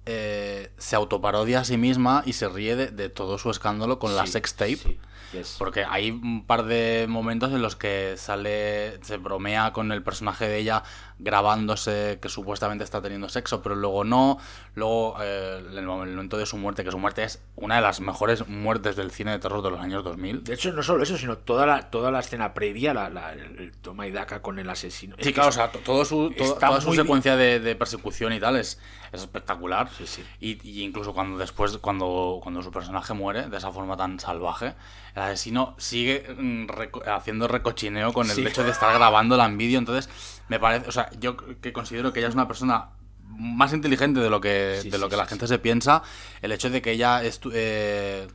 [0.05, 4.15] eh, se autoparodia a sí misma y se ríe de, de todo su escándalo con
[4.15, 4.75] la Sí, sex tape.
[4.75, 4.99] sí,
[5.31, 5.55] yes.
[5.57, 10.45] Porque hay un par de momentos en los que sale, se bromea con el personaje
[10.49, 10.83] de ella
[11.23, 14.37] grabándose que supuestamente está teniendo sexo, pero luego no.
[14.75, 18.47] Luego eh, el momento de su muerte, que su muerte es una de las mejores
[18.47, 20.43] muertes del cine de terror de los años 2000.
[20.43, 23.71] De hecho, no solo eso, sino toda la, toda la escena previa, la, la- el,
[23.81, 25.15] toma y daca con el asesino.
[25.17, 28.33] Es Sí, claro, o sea, to- todo su, todo- toda su secuencia de, de persecución
[28.33, 28.79] y tal es,
[29.11, 29.89] es espectacular.
[29.97, 30.23] Sí, sí.
[30.39, 34.73] Y, y incluso cuando después, cuando, cuando su personaje muere de esa forma tan salvaje,
[35.15, 38.45] el asesino sigue mm, reco- haciendo recochineo con el Sí.
[38.47, 39.77] hecho de estar grabándola en vídeo.
[39.79, 40.09] Entonces,
[40.49, 42.89] me parece, o sea, yo que considero que ella es una persona
[43.35, 46.03] más inteligente de lo que, Sí, de lo sí, que sí, la gente se piensa,
[46.41, 48.27] el hecho de que ella eh,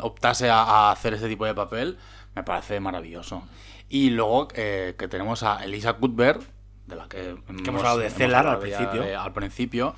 [0.00, 1.98] optase a, a hacer ese tipo de papel
[2.34, 3.42] me parece maravilloso.
[3.88, 6.42] Y luego eh, que tenemos a Elisa Cuthbert,
[6.86, 9.02] de la que, hemos hablado de al principio.
[9.02, 9.94] de- al principio,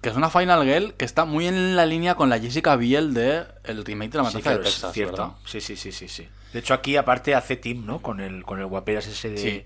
[0.00, 3.14] que es una Final Girl que está muy en la línea con la Jessica Biel
[3.14, 5.16] de el remake de la Sí, matanza claro, de es cierto.
[5.22, 5.36] ¿verdad?
[5.44, 6.28] Sí, sí, sí, sí, sí.
[6.52, 8.00] De hecho, aquí aparte hace team, ¿no?
[8.00, 9.38] Con el, con el guaperas ese de.
[9.38, 9.64] Sí.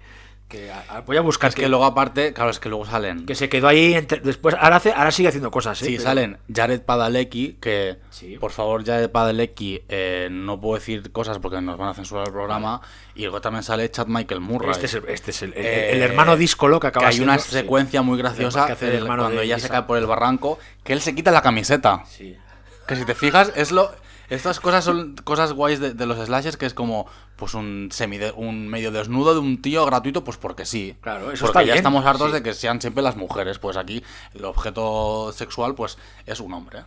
[0.52, 3.24] Que, a- a- voy a buscar Es que luego aparte, claro, es que luego salen
[3.24, 5.86] que se quedó ahí entre- después ahora hace ahora sigue haciendo cosas ¿eh?
[5.86, 8.36] Sí, Pero- salen Jared Padalecki, que Sí.
[8.38, 12.32] por favor, Jared Padalecki, eh, no puedo decir cosas porque nos van a censurar el
[12.34, 12.82] programa.
[13.14, 14.70] Y luego también sale Chad Michael Murray.
[14.72, 16.44] este es el, este es el, el- Eh, el hermano que
[16.86, 17.50] acaba que hay una sí.
[17.50, 20.58] secuencia muy graciosa Que hace el el- hermano cuando ella se cae por el barranco,
[20.84, 22.04] que él se quita la camiseta.
[22.06, 22.36] Sí.
[22.86, 23.90] Que si te fijas, es lo.
[24.30, 27.06] Estas cosas son cosas guays de, de los slashers, que es como
[27.36, 30.96] pues un semi un medio desnudo de un tío gratuito, pues porque sí.
[31.00, 32.32] Claro, eso porque está ya bien, estamos hartos sí.
[32.34, 33.58] de que sean siempre las mujeres.
[33.58, 34.02] Pues aquí
[34.34, 36.84] el objeto sexual, pues, es un hombre.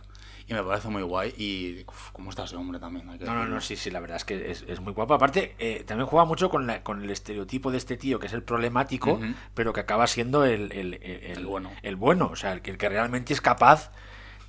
[0.48, 1.34] Y me parece muy guay.
[1.36, 3.08] Y uf, cómo está ese hombre también.
[3.10, 5.12] hay que No, no, no, sí, sí, la verdad es que es, es muy guapo.
[5.14, 8.32] Aparte, eh, también juega mucho con, la- con el estereotipo de este tío, que es
[8.32, 9.18] el problemático,
[9.54, 11.70] pero que acaba siendo el, el- el- el- El bueno.
[11.82, 13.90] El bueno, o sea, el que, el que realmente es capaz.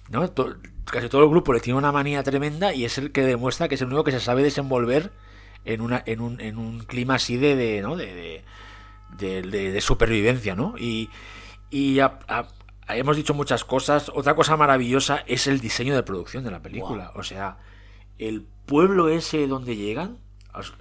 [0.10, 0.30] ¿no?
[0.30, 0.56] To-
[0.92, 3.76] casi todo el grupo le tiene una manía tremenda y es el que demuestra que
[3.76, 5.12] es el único que se sabe desenvolver
[5.66, 7.96] en, una, en, un, en un clima así de, de, ¿no?
[7.96, 8.44] de,
[9.18, 10.56] de, de- supervivencia.
[10.56, 10.76] ¿no?
[10.78, 11.10] Y,
[11.70, 12.48] y a- a-
[12.90, 14.10] hemos dicho muchas cosas.
[14.14, 17.12] Otra cosa maravillosa es el diseño de producción de la película.
[17.16, 17.58] O sea,
[18.18, 20.18] el pueblo ese donde llegan,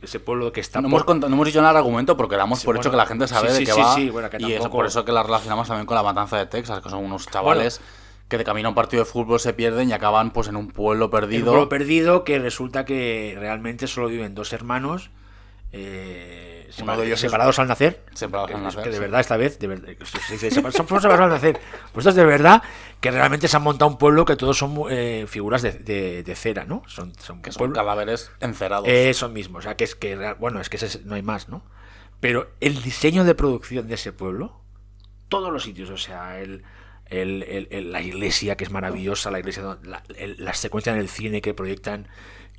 [0.02, 2.36] ese pueblo que está No por- hemos, contado- no hemos dicho nada al argumento porque
[2.36, 3.94] damos Sí, por hecho bueno, que la gente sabe sí, de qué sí, va.
[3.94, 6.46] sí, bueno, que y tampoco- por eso que la relacionamos también con la matanza de
[6.46, 7.80] Texas, que son unos chavales
[8.28, 10.68] que de camino a un partido de fútbol se pierden y acaban pues en un
[10.68, 11.46] pueblo perdido.
[11.46, 15.10] pueblo perdido que resulta que realmente solo viven dos hermanos
[15.72, 18.02] eh, Uno separ- de ellos es- separados al nacer.
[18.14, 21.60] Separados al nacer, que de verdad esta vez de verdad, se dice, separados al nacer.
[21.92, 22.62] Pues estos de verdad
[23.00, 26.34] que realmente se han montado un pueblo que todos son eh, figuras de, de- de
[26.36, 28.88] cera no son, son que son cadáveres encerados.
[28.88, 31.48] eso mismo o sea que es que bueno es que ese es- no hay más
[31.50, 31.62] no
[32.20, 34.60] pero el diseño de producción de ese pueblo
[35.28, 36.62] todos los sitios o sea el
[37.10, 40.98] el- el- el- la iglesia, que es maravillosa, la iglesia, la, el- la secuencia en
[40.98, 42.08] el cine que proyectan,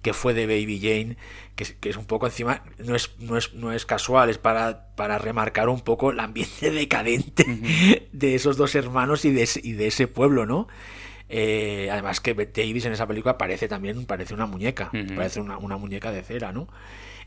[0.02, 1.18] que fue de Baby Jane,
[1.56, 4.38] que es, que es un poco encima, no es, no es, no es casual, es
[4.38, 7.46] para, para remarcar un poco el ambiente decadente
[8.12, 10.68] de esos dos hermanos y de ese, y de ese pueblo, ¿no?
[11.30, 15.16] Eh, además que Bette Davis en esa película parece también parece una muñeca, Ujú.
[15.16, 16.70] parece una, una muñeca de cera, ¿no?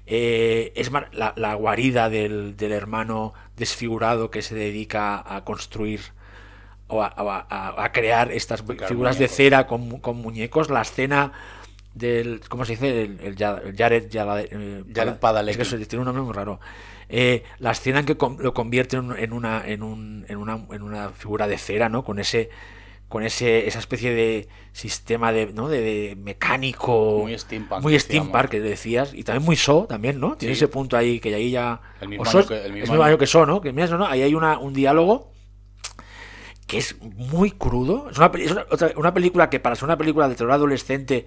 [0.07, 6.01] Eh, es la, la guarida del, del hermano desfigurado que se dedica a construir
[6.91, 9.37] o a, a- a- crear estas Crear figuras de muñecos.
[9.37, 10.69] cera con, con muñecos.
[10.71, 11.33] La escena
[11.95, 12.41] del.
[12.49, 13.03] ¿Cómo se dice?
[13.03, 13.37] El, el
[13.77, 15.63] Jared, eh, Jared Pada- Padalecki.
[15.63, 16.61] es que tiene un nombre muy raro.
[17.09, 21.09] Eh, la escena en que lo convierte en, una, en, un- en, una, en una
[21.11, 22.05] figura de cera, ¿no?
[22.05, 22.51] Con ese
[23.09, 25.69] con ese esa especie de sistema de, ¿no?
[25.69, 30.37] de, de mecánico Muy steampunk, muy steampunk que decías y también muy so también no
[30.37, 30.59] tiene Sí.
[30.65, 32.75] ese punto ahí que ahí ya El mismo o So- año que- el mismo es
[32.75, 33.05] el mismo año.
[33.05, 35.30] año que so no que mira eso, no ahí hay una, un diálogo
[36.71, 38.09] que es muy crudo.
[38.11, 38.31] Es una,
[38.97, 41.27] una- película que para ser una película de terror adolescente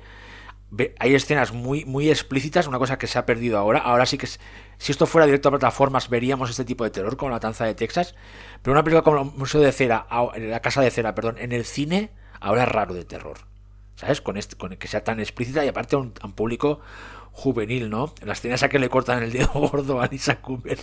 [1.00, 3.80] hay escenas muy, muy explícitas, una cosa que se ha perdido ahora.
[3.80, 4.39] Ahora sí que si
[4.94, 8.16] esto fuera directo a plataformas veríamos este tipo de terror como La Tanza de Texas.
[8.62, 12.12] Pero una película como Museo de Cera, La Casa de Cera, perdón, en el cine
[12.39, 13.39] ahora es raro de terror.
[13.96, 14.22] ¿Sabes?
[14.22, 16.80] Con, este, con que sea tan explícita y aparte a a un público
[17.36, 18.13] juvenil, ¿no?
[18.23, 20.77] La escena esa que le cortan el dedo gordo a Lisa Cooper,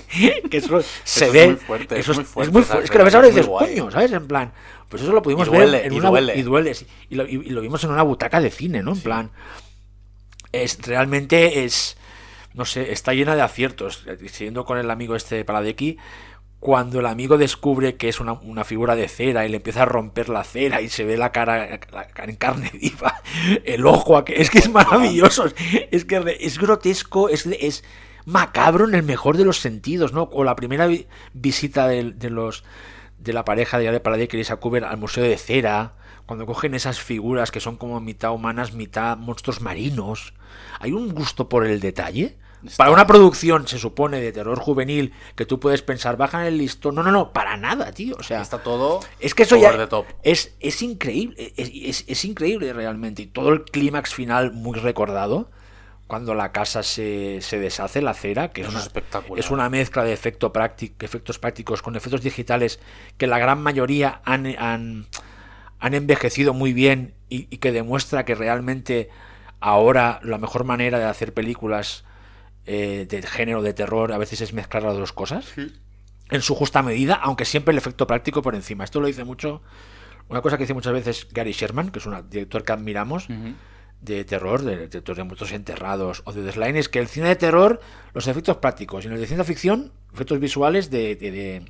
[0.50, 1.46] que eso se es ve.
[1.46, 3.30] muy fuerte, es eso muy fuerte muy esa fu- es que lo ves ahora y
[3.30, 4.12] es dices, coño, ¿sabes?
[4.12, 4.52] En plan,
[4.88, 6.36] pues eso lo pudimos Y ver duele, en y una duele.
[6.36, 6.72] y duele,
[7.08, 8.92] y, lo, y- lo vimos en una butaca de cine, ¿no?
[8.92, 9.30] En plan,
[10.52, 11.96] es realmente es,
[12.54, 14.04] no sé, está llena de aciertos.
[14.26, 15.98] Siguiendo con el amigo este Paladeki,
[16.60, 20.28] cuando el amigo descubre que es una, figura de cera y le empieza a romper
[20.28, 21.80] la cera y se ve la cara,
[22.18, 23.22] en carne viva,
[23.64, 25.46] el ojo, es que es maravilloso,
[25.90, 27.82] es que es grotesco, es, es
[28.26, 30.24] macabro en el mejor de los sentidos, ¿no?
[30.32, 32.62] O la primera vi- visita de, los
[33.18, 35.94] de la pareja de Jared Paladeki y Lisa al Museo de Cera,
[36.26, 40.34] cuando cogen esas figuras que son como mitad humanas, mitad monstruos marinos,
[40.78, 42.36] hay un gusto por el detalle.
[42.76, 46.94] Para una producción, se supone, de terror juvenil, que tú puedes pensar, bajan el listón.
[46.94, 48.16] No, no, no, para nada, tío.
[48.18, 50.06] O sea, Está todo es que eso ya top.
[50.22, 53.22] es, es increíble, es, es- es increíble realmente.
[53.22, 55.50] Y todo el clímax final muy recordado,
[56.06, 58.80] cuando la casa se, se deshace, la cera, que es una,
[59.38, 62.80] es una mezcla de efecto práctico, efectos prácticos con efectos digitales
[63.16, 65.06] que la gran mayoría han, han,
[65.78, 69.08] han envejecido muy bien y, y que demuestra que realmente
[69.60, 72.04] ahora la mejor manera de hacer películas
[72.66, 75.46] eh, de género de terror a veces es mezclar las dos cosas
[76.30, 78.84] en su justa medida, aunque siempre el efecto práctico por encima.
[78.84, 79.62] Esto lo dice mucho,
[80.28, 83.26] una cosa que dice muchas veces Gary Sherman, que es un director que admiramos,
[84.00, 87.28] de terror, de director de muertos enterrados o de The Slime, es que el cine
[87.28, 87.80] de terror,
[88.14, 91.64] los efectos prácticos, y en el de ciencia ficción, efectos visuales de, de, de-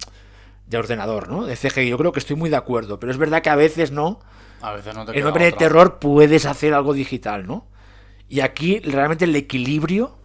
[0.67, 1.47] de ordenador, ¿no?
[1.47, 1.89] De CGI.
[1.89, 4.21] Yo creo que estoy muy de acuerdo, pero es verdad que a veces no.
[4.63, 7.67] A veces no te En queda nombre de terror puedes hacer algo digital, ¿no?
[8.29, 10.17] Y aquí realmente el equilibrio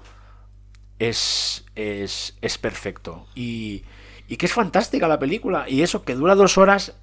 [0.99, 3.25] es, es, es perfecto.
[3.35, 3.83] Y,
[4.27, 5.65] y que es fantástica la película.
[5.67, 6.95] Y eso, que dura dos horas,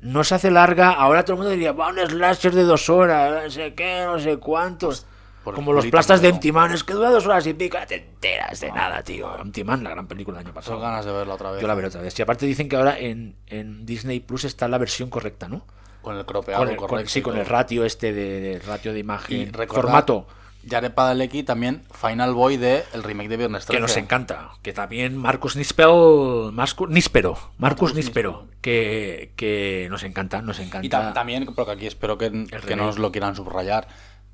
[0.00, 0.90] no se hace larga.
[0.92, 4.18] Ahora todo el mundo diría, va un slasher de dos horas, no sé qué, no
[4.18, 5.06] sé cuántos.
[5.44, 6.34] por Como los plastas de no.
[6.34, 9.38] Empty Man, es que dura dos horas y pica, te enteras de nada, tío.
[9.40, 10.76] Empty Man, la gran película del año pasado.
[10.76, 11.60] Tengo ganas de verla otra vez.
[11.62, 12.18] Yo la veré otra vez.
[12.18, 15.64] Y aparte dicen que ahora en, en Disney Plus está la versión correcta, ¿no?
[16.02, 18.98] Con el cropeado Con el, con- sí, con el ratio este de, de ratio de
[18.98, 20.26] Y imagen, formato
[20.68, 23.76] Jared Padalecki también Final Boy de el remake de Viernes 13.
[23.76, 30.02] que nos encanta, que también Marcus Nispel, Marcus Níspero, Marcus Marcus Níspero, que, que nos
[30.02, 30.86] encanta, nos encanta.
[30.86, 32.76] Y tam- también, porque aquí espero que, que remake.
[32.76, 33.88] nos lo quieran subrayar,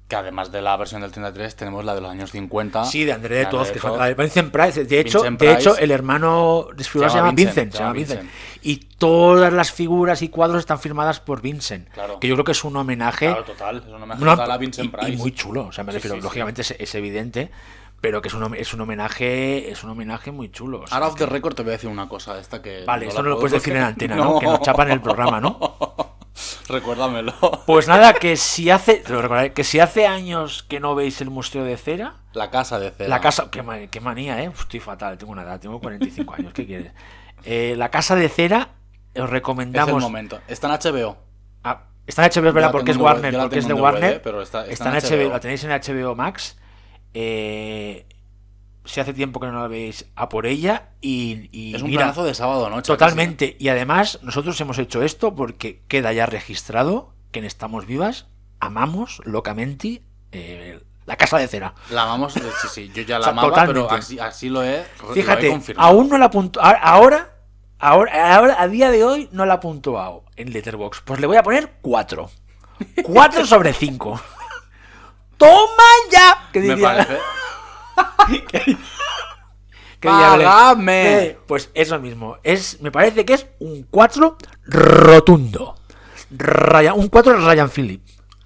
[0.07, 2.84] que además de la versión del 33 tenemos la de los años 50.
[2.84, 4.84] Sí, de André de Toz, de que es de Vincent Price.
[4.84, 7.55] De hecho, Vincent de hecho el hermano desfigurado se Se llama Vincent.
[7.57, 8.30] Vincent, se llama Vincent.
[8.62, 11.88] Y todas las figuras y cuadros están firmadas por Vincent.
[11.88, 12.20] Claro.
[12.20, 13.26] Que yo creo que es un homenaje.
[13.28, 13.78] Claro, total.
[13.78, 15.12] Es un homenaje Una- total a Vincent y- Price.
[15.12, 16.24] Y, muy chulo, o sea, me Sí, refiero, sí, sí.
[16.24, 17.50] lógicamente Es, es evidente,
[18.02, 20.82] pero que es un, es un homenaje, es un homenaje muy chulo.
[20.82, 22.84] o sea, Ahora off the record te voy a decir una cosa, esta que...
[22.86, 24.38] Vale, esto la no lo puedes decir en antena, ¿no?
[24.38, 25.59] Que nos chapan el programa, ¿no?
[26.68, 27.32] Recuérdamelo.
[27.66, 31.30] Pues nada, que si hace, te lo que si hace años que no veis el
[31.30, 33.09] Museo de Cera, La casa de cera.
[33.09, 34.51] la casa, qué, ma- qué manía, ¿eh?
[34.59, 36.93] Estoy fatal, tengo una edad, tengo 45 años, ¿qué quieres?
[37.45, 40.03] Eh, la casa de Cera, os Es el recomendamos...
[40.03, 40.41] momento.
[40.49, 41.16] Está en HBO.
[41.62, 42.72] Ah, está en HBO, ¿verdad?
[42.72, 44.22] Porque es Warner, porque es de DVD, Warner.
[44.22, 45.32] pero está- está está en en HBO, HBO.
[45.35, 46.57] la tenéis en HBO Max.
[47.12, 48.07] Eh,
[48.85, 50.91] si hace tiempo que no la veis, a por ella.
[51.01, 52.87] Y, y Es un mira, planazo de sábado noche.
[52.87, 53.57] totalmente.
[53.59, 58.26] Y además, nosotros hemos hecho esto porque queda ya registrado que en Estamos Vivas
[58.61, 61.74] amamos locamente eh, la casa de cera.
[61.91, 62.41] La amamos, sí,
[62.72, 63.80] sí, yo ya la O sea, amaba, totalmente.
[63.89, 66.61] pero así, así lo he, lo he Fíjate, aún no la apunto.
[66.62, 67.30] Ahora,
[67.78, 71.03] Ahora, ahora, a día de hoy no la ha puntuado en Letterboxd.
[71.05, 72.30] Pues le voy a poner 4.
[73.03, 74.20] 4 sobre 5.
[75.37, 76.49] ¡Toma ya!
[76.53, 76.87] ¿Qué Me diría?
[76.89, 77.18] parece.
[78.51, 78.76] ¿Qué?
[80.01, 81.24] ¡Págame!
[81.24, 82.36] Eh, Pues eso mismo.
[82.42, 84.36] Es, me parece que es un 4
[84.66, 85.76] rotundo.
[86.30, 88.03] Ryan- un 4 Ryan Phillip.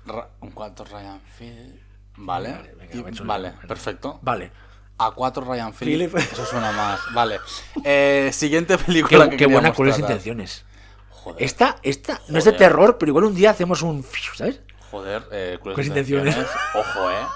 [0.06, 1.80] Ra- Un 4 Ryan Phil.
[2.16, 2.52] Vale.
[2.52, 4.18] Vale, venga, Y- perfecto.
[4.22, 4.50] Vale.
[4.98, 6.12] A 4 Ryan Phillip.
[6.12, 6.16] Phillip.
[6.32, 7.00] Eso suena más.
[7.12, 7.40] Vale.
[7.84, 10.00] Eh, siguiente película Qué, que qué buena tratar.
[10.00, 10.64] intenciones.
[11.10, 11.42] Joder.
[11.42, 14.04] Esta, esta no es de terror, pero igual un día hacemos un.
[14.34, 14.60] ¿Sabes?
[14.90, 16.36] Joder, eh, intenciones.
[16.36, 16.50] intenciones.
[16.74, 17.26] Ojo, eh.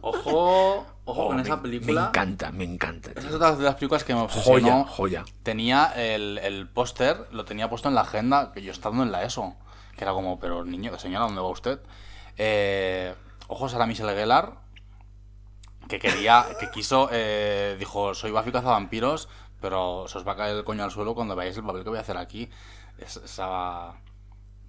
[0.00, 2.02] Ojo, ojo con Oh, esa película.
[2.02, 3.10] Me encanta, me encanta.
[3.10, 3.18] tío.
[3.20, 4.84] Esa es otra de las películas que me obsesionó.
[4.84, 5.24] Joya, joya.
[5.42, 9.22] Tenía el, el póster, lo tenía puesto en la agenda, que yo estando en la
[9.24, 9.54] ESO.
[9.96, 11.80] Que era como, pero niño, señora, ¿dónde va usted?
[12.36, 13.14] Eh,
[13.48, 14.58] ojo, Sara Michelle Gellar,
[15.88, 19.28] que quería, que quiso, eh, dijo, soy Buffy cazavampiros,
[19.60, 21.88] pero se os va a caer el coño al suelo cuando veáis el papel que
[21.90, 22.50] voy a hacer aquí.
[22.98, 23.94] Es- esa,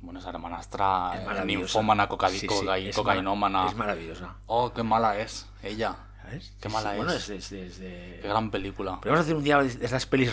[0.01, 3.67] bueno, esa hermanastra Es ninfómana, coca- Sí, sí, cocainómana.
[3.67, 4.35] Es maravillosa.
[4.45, 5.95] Oh, qué mala es ella.
[6.28, 6.51] ¿Sabes?
[6.59, 7.30] Qué mala sí, Bueno, es.
[7.30, 8.99] es, es- es de- Qué gran película.
[9.01, 10.32] Pero vamos a hacer un día de esas pelis,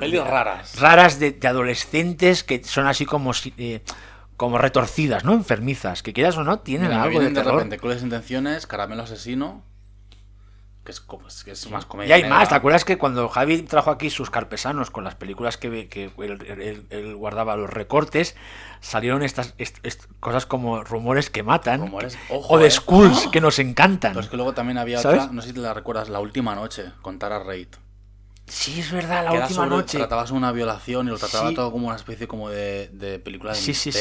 [0.00, 0.78] Pelis raras.
[0.78, 3.82] Raras de, de adolescentes que son así como, eh,
[4.36, 5.32] como retorcidas, ¿no?
[5.34, 6.02] Enfermizas.
[6.02, 7.54] Que quieras o no, tienen Mira, algo de de, terror.
[7.54, 9.64] repente Crueles Intenciones, Caramelo Asesino,
[10.84, 12.14] que es, como- es que es más y comedia.
[12.16, 12.38] hay negra.
[12.38, 16.06] más, ¿te acuerdas que cuando Javi trajo aquí sus carpesanos con las películas que, que
[16.18, 18.34] él, él- él guardaba los recortes,
[18.80, 22.70] salieron estas est- est- cosas como rumores que matan, Rumores, que- ojo, o de eh.
[22.72, 24.12] Skulls que nos encantan.
[24.12, 25.22] Pero es que luego también había ¿Sabes?
[25.22, 27.68] otra, no sé si te la recuerdas, La Última Noche, con Tara Reid.
[28.48, 29.98] Sí, es verdad, la que última sobre- noche.
[29.98, 31.54] Trataba sobre una violación y lo trataba Sí.
[31.54, 33.92] todo como una especie como de, de película de Sí, sí.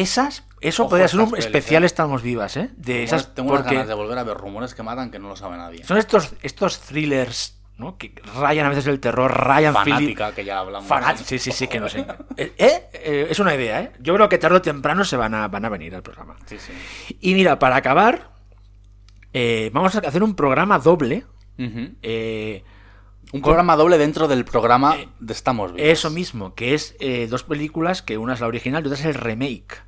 [0.00, 1.86] Esas, eso Ojo podría ser un pelis, especial eh.
[1.86, 2.70] Estamos Vivas, ¿eh?
[2.76, 5.28] De esas, Tengo unas porque ganas de volver a ver rumores que matan que no
[5.28, 5.84] lo sabe nadie.
[5.84, 7.96] son estos, estos thrillers, ¿no?
[7.96, 9.94] Que rayan a veces el terror, rayan Philip.
[10.18, 10.88] Fanática, que ya hablamos.
[10.90, 12.04] Fanat- sí, sí, sí, que no sé.
[12.36, 13.92] Eh, eh, es una idea, ¿eh?
[14.00, 16.36] Yo creo que tarde o temprano se van a, van a venir al programa.
[16.46, 16.72] Sí, sí.
[17.20, 18.30] Y mira, para acabar,
[19.32, 21.24] eh, vamos a hacer un programa doble.
[21.56, 22.64] Eh,
[23.34, 25.90] Un programa doble dentro del programa de Estamos Vivos.
[25.90, 29.04] eso mismo, que es eh, dos películas, que una es la original y otra es
[29.04, 29.82] el remake.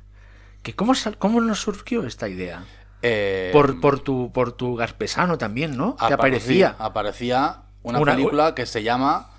[0.63, 2.65] Que ¿cómo, sal- ¿Cómo nos surgió esta idea?
[3.03, 5.95] Eh, Por, por, tu, por tu Gaspesano también, ¿no?
[5.95, 6.69] Que apare- aparecía.
[6.71, 9.29] sí, aparecía una, Una- película que se llama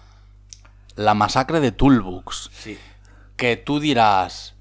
[0.97, 2.51] La masacre de Toolbooks.
[2.53, 2.79] Sí.
[3.37, 4.55] Que tú dirás,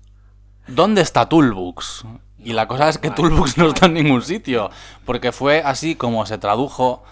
[0.67, 2.03] ¿dónde está Toolbooks?
[2.43, 4.69] Y la cosa es que Toolbooks no está en ningún sitio.
[5.05, 7.03] Porque fue así como se tradujo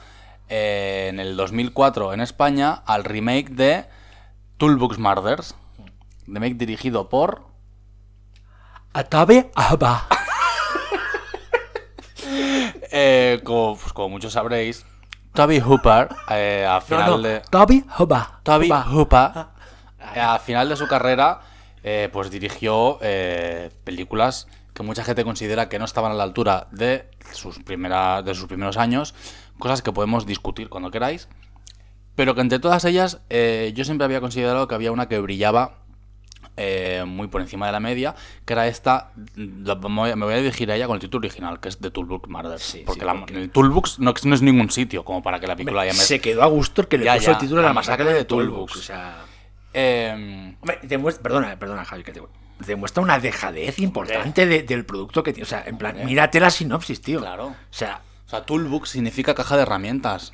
[0.49, 3.85] eh, en el 2004 en España al remake de
[4.57, 5.55] Toolbooks Murders.
[6.27, 7.45] Remake dirigido por...
[8.93, 10.07] Atabe Aba.
[12.91, 14.85] eh, como, pues, como muchos sabréis,
[15.35, 17.41] Toby Hooper, eh, a final no, de...
[17.51, 18.39] Toby Haba.
[18.41, 18.69] Toby.
[18.71, 19.31] Hooper,
[20.15, 21.41] eh, al final de su carrera,
[21.83, 22.97] eh, pues dirigió
[23.83, 28.33] películas que mucha gente considera que no estaban a la altura de sus, primera, de
[28.33, 29.13] sus primeros años,
[29.59, 31.27] cosas que podemos discutir cuando queráis,
[32.15, 35.79] pero que entre todas ellas eh, yo siempre había considerado que había una que brillaba
[36.57, 40.33] eh, muy por encima de la media, que era esta, la- me voy a- voy
[40.37, 42.59] dirigir a ella con el título original, que es The Toolbook Murder.
[42.59, 45.47] Sí, porque sí, la- porque- el Toolbox no, no es ningún sitio como para que
[45.47, 45.97] la película llame...
[45.99, 47.73] Se quedó a gusto el que le Ya, puso ya, el título de la la
[47.73, 48.77] masacre masacre de de.
[48.77, 49.17] O sea,
[49.73, 50.79] Em, hombre,
[51.21, 52.21] perdona, perdona, Javi, que te
[52.65, 55.43] demuestra una dejadez importante de- del producto que tiene.
[55.43, 57.19] O sea, en plan, mírate la sinopsis, tío.
[57.19, 57.47] Claro.
[57.47, 60.31] O sea, O sea, Toolbox significa caja de herramientas.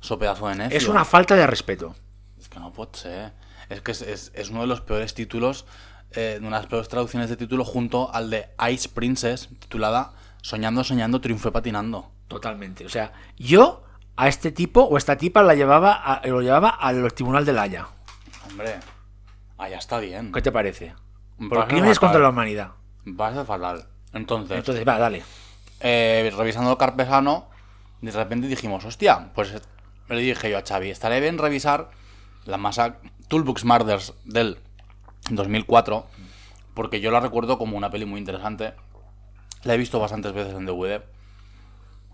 [0.00, 0.76] So pedazo de necio.
[0.78, 1.94] es una falta de respeto.
[2.38, 3.32] Es que no puede ser.
[3.70, 5.64] Es que es, es- es uno de los peores títulos,
[6.12, 10.12] eh, de unas peores traducciones de título junto al de Ice Princess, titulada
[10.42, 12.10] Soñando, soñando, triunfé patinando.
[12.28, 12.84] Totalmente.
[12.84, 13.82] O sea, yo
[14.16, 17.62] a este tipo o esta tipa la llevaba a- lo llevaba al tribunal de la
[17.62, 17.88] Haya.
[18.50, 18.78] Hombre,
[19.56, 20.30] allá está bien.
[20.32, 20.94] ¿Qué te parece?
[21.48, 22.72] Por crímenes contra la humanidad.
[23.04, 23.88] Me parece fatal.
[24.12, 25.24] Entonces, Entonces, va, dale.
[25.84, 27.46] Eh, revisando el carpesano,
[28.00, 29.54] de repente dijimos, hostia, pues
[30.08, 31.90] le dije yo a Xavi, estaré bien revisar
[32.46, 32.96] la masa
[33.28, 34.58] Toolbox Murders del
[35.30, 36.06] 2004,
[36.72, 38.72] porque yo la recuerdo como una peli muy interesante.
[39.62, 41.02] La he visto bastantes veces en DVD,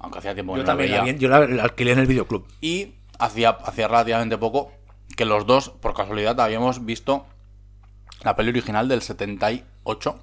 [0.01, 1.17] aunque hacía tiempo que Yo no también la veía.
[1.17, 2.49] yo la, la alquilé en el videoclub.
[2.61, 4.73] Y hacía, hacía relativamente poco
[5.17, 7.25] que los dos, por casualidad, habíamos visto
[8.25, 10.19] la peli original del 78.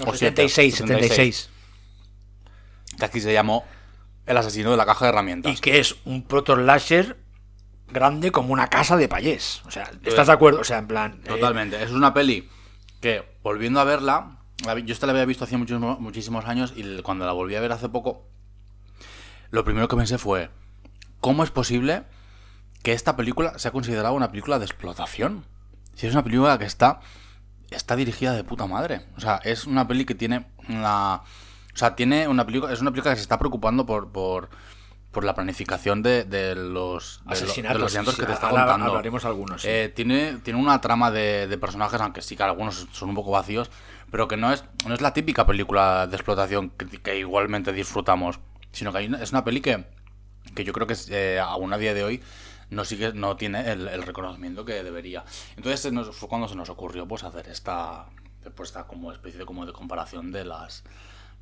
[0.00, 1.50] o 76, 7, 76.
[2.98, 3.64] Que aquí se llamó
[4.26, 5.52] El asesino de la caja de herramientas.
[5.52, 7.16] Y que es un proto-slasher
[7.88, 9.62] grande como una casa de payés.
[9.66, 10.60] O sea, ¿estás de acuerdo?
[10.60, 11.20] O sea, en plan...
[11.24, 11.82] eh, Totalmente.
[11.82, 12.48] Es una peli
[13.00, 17.02] que, volviendo a verla, la yo esta la había visto hace muchísimos, muchísimos años y
[17.02, 18.26] cuando la volví a ver hace poco,
[19.50, 20.50] lo primero que pensé fue,
[21.20, 22.02] ¿cómo es posible
[22.82, 25.44] que esta película sea considerada una película de explotación?
[25.94, 27.00] Si es una película que está.
[27.70, 29.06] Está dirigida de puta madre.
[29.16, 31.22] O sea, es una peli que tiene una.
[31.76, 32.72] O sea, tiene una película.
[32.72, 34.10] Es una película que se está preocupando por.
[34.10, 34.48] por
[35.12, 38.32] por la planificación de, de los de lo- Asesinatos, de los asesinatos sí, que te
[38.34, 38.86] está ahora contando.
[38.90, 39.68] hablaremos algunos, sí.
[39.70, 43.30] Eh, tiene, tiene una trama de, de personajes, aunque sí que algunos son un poco
[43.30, 43.70] vacíos,
[44.10, 48.40] pero que no es, no es la típica película de explotación que, que igualmente disfrutamos,
[48.72, 49.86] sino que hay una- es una peli que,
[50.54, 52.20] que yo creo que eh, aún a día de hoy
[52.68, 55.24] no sigue, no tiene el, el reconocimiento que debería.
[55.56, 58.04] Entonces nos- fue cuando se nos ocurrió pues hacer esta,
[58.54, 60.84] pues, esta como especie de, como de comparación de las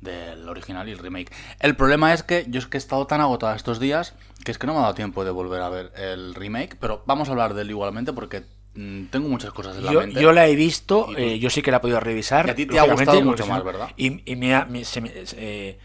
[0.01, 1.31] del original y el remake.
[1.59, 4.57] El problema es que yo es que he estado tan agotada estos días que es
[4.59, 7.31] que no me ha dado tiempo de volver a ver el remake, pero vamos a
[7.31, 8.43] hablar de él igualmente porque
[8.75, 10.21] mm, tengo muchas cosas en la Yo, mente.
[10.21, 12.45] yo la he visto, tú- eh, yo sí que la he podido revisar.
[12.47, 13.89] Y a ti te ha gustado mucho más, ¿verdad?
[13.97, 15.79] Y, y me ha- me- se me- eh,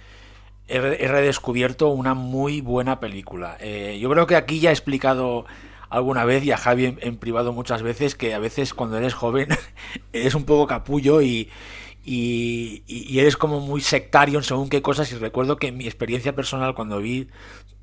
[0.68, 3.56] he redescubierto una muy buena película.
[3.60, 5.46] Eh, yo creo que aquí ya he explicado
[5.88, 9.14] alguna vez y a Javi en, en privado muchas veces que a veces cuando eres
[9.14, 9.48] joven
[10.12, 11.48] eres un poco capullo y,
[12.04, 16.34] y, y- eres como muy sectario en según qué cosas y recuerdo que mi experiencia
[16.34, 17.28] personal cuando vi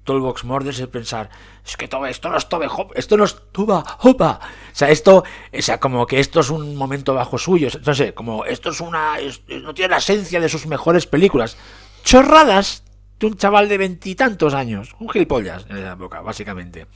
[0.04, 1.30] Toolbox Murders es pensar,
[1.66, 4.40] es que todo esto no es Tobe esto no es Tuba Hopa.
[4.42, 7.68] O sea, esto, o sea, como que esto es un momento bajo suyo.
[7.86, 9.16] No sé, como esto es una.
[9.62, 11.58] no tiene la esencia de sus mejores películas.
[12.04, 12.86] Chorradas
[13.20, 14.96] de un chaval de veintitantos años.
[15.00, 16.88] Un gilipollas en esa época, básicamente.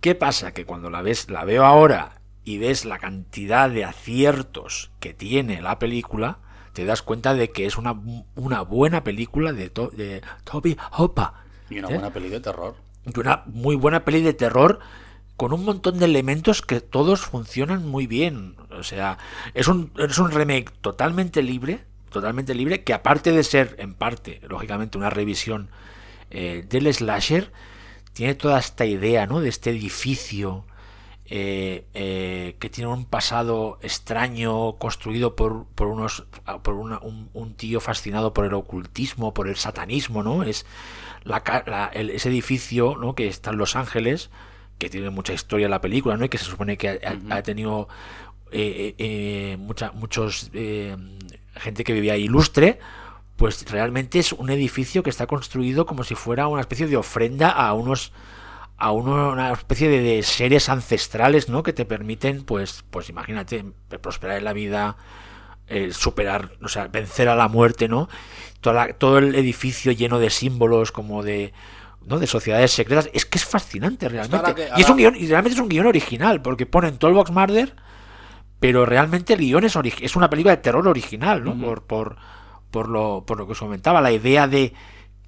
[0.00, 0.54] ¿Qué pasa?
[0.54, 2.19] Que cuando la ves, la veo ahora
[2.50, 6.38] y ves la cantidad de aciertos que tiene la película,
[6.72, 7.94] te das cuenta de que es una,
[8.34, 11.28] una buena película de, To- de Toby Hopper.
[11.68, 11.92] Y una ¿Eh?
[11.94, 12.74] buena peli de terror.
[13.06, 14.80] Y una muy buena peli de terror
[15.36, 18.56] con un montón de elementos que todos funcionan muy bien.
[18.70, 19.18] O sea,
[19.54, 24.40] es un, es un remake totalmente libre, totalmente libre, que aparte de ser, en parte,
[24.48, 25.68] lógicamente, una revisión
[26.30, 27.52] eh, del slasher,
[28.12, 29.40] tiene toda esta idea, ¿no?
[29.40, 30.64] De este edificio
[31.32, 36.26] eh, eh, que tiene un pasado extraño construido por, por unos
[36.62, 40.42] por una- un, un tío fascinado por el ocultismo, por el satanismo, ¿no?
[40.42, 40.66] Es
[41.24, 43.14] la, el- ese edificio, ¿no?
[43.14, 44.30] Que está en Los Ángeles,
[44.78, 46.24] que tiene mucha historia la película, ¿no?
[46.24, 47.00] Y que se supone que
[47.30, 47.86] ha, tenido
[48.50, 52.78] eh, mucha, muchos gente que vivía ahí ilustre,
[53.36, 57.50] pues realmente es un edificio que está construido como si fuera una especie de ofrenda
[57.50, 58.12] a unos
[58.80, 61.62] a uno- una especie de, de seres ancestrales, ¿no?
[61.62, 63.64] Que te permiten, pues, pues imagínate,
[64.00, 64.96] prosperar en la vida,
[65.68, 68.08] eh, superar, o sea, vencer a la muerte, ¿no?
[68.60, 71.52] Toda la- todo el edificio lleno de símbolos como de,
[72.06, 72.18] ¿no?
[72.18, 73.08] De sociedades secretas.
[73.12, 74.54] Es que es fascinante realmente.
[74.54, 77.76] que- Y es un guion, y realmente es un guion original, porque ponen Tollbox Murder,
[78.60, 81.52] pero realmente el guion es, es una película de terror original, ¿no?
[81.66, 82.16] por, por,
[82.70, 84.72] por, lo, por lo que os comentaba, la idea de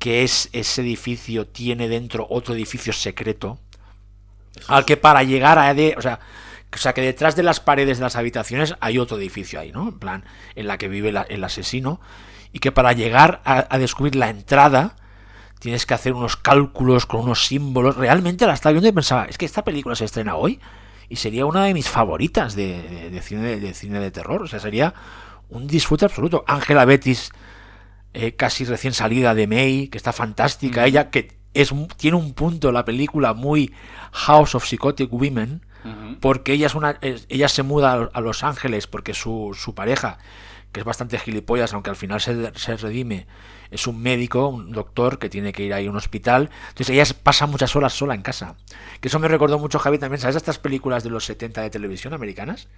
[0.02, 3.60] que es, ese edificio tiene dentro otro edificio secreto,
[4.66, 5.72] al que para llegar a...
[5.74, 6.18] De, o sea,
[6.74, 9.90] o sea, que detrás de las paredes de las habitaciones hay otro edificio ahí, ¿no?
[9.90, 10.24] En plan,
[10.56, 12.00] en la que vive la- el asesino.
[12.52, 14.96] Y que para llegar a, a descubrir la entrada
[15.60, 17.96] tienes que hacer unos cálculos con unos símbolos.
[17.96, 20.58] Realmente la estaba viendo y pensaba, es que esta película se estrena hoy
[21.08, 24.42] y sería una de mis favoritas de, de- de cine, de cine de terror.
[24.42, 24.94] O sea, sería
[25.48, 26.42] un disfrute absoluto.
[26.48, 27.30] Ángela Betis,
[28.14, 30.86] eh, casi recién salida de May, que está fantástica.
[30.86, 33.72] Ella que es, tiene un punto en la película muy
[34.12, 35.62] House of Psychotic Women,
[36.20, 40.18] porque ella es una ella se muda a- Los Ángeles porque su, su pareja,
[40.70, 43.26] que es bastante gilipollas, aunque al final se, se redime,
[43.72, 46.50] es un médico, un doctor que tiene que ir ahí a un hospital.
[46.68, 48.54] Entonces ella pasa muchas horas sola en casa.
[49.00, 52.14] Que eso me recordó mucho, Javi, también, ¿sabes estas películas de los 70 de televisión
[52.14, 52.68] americanas?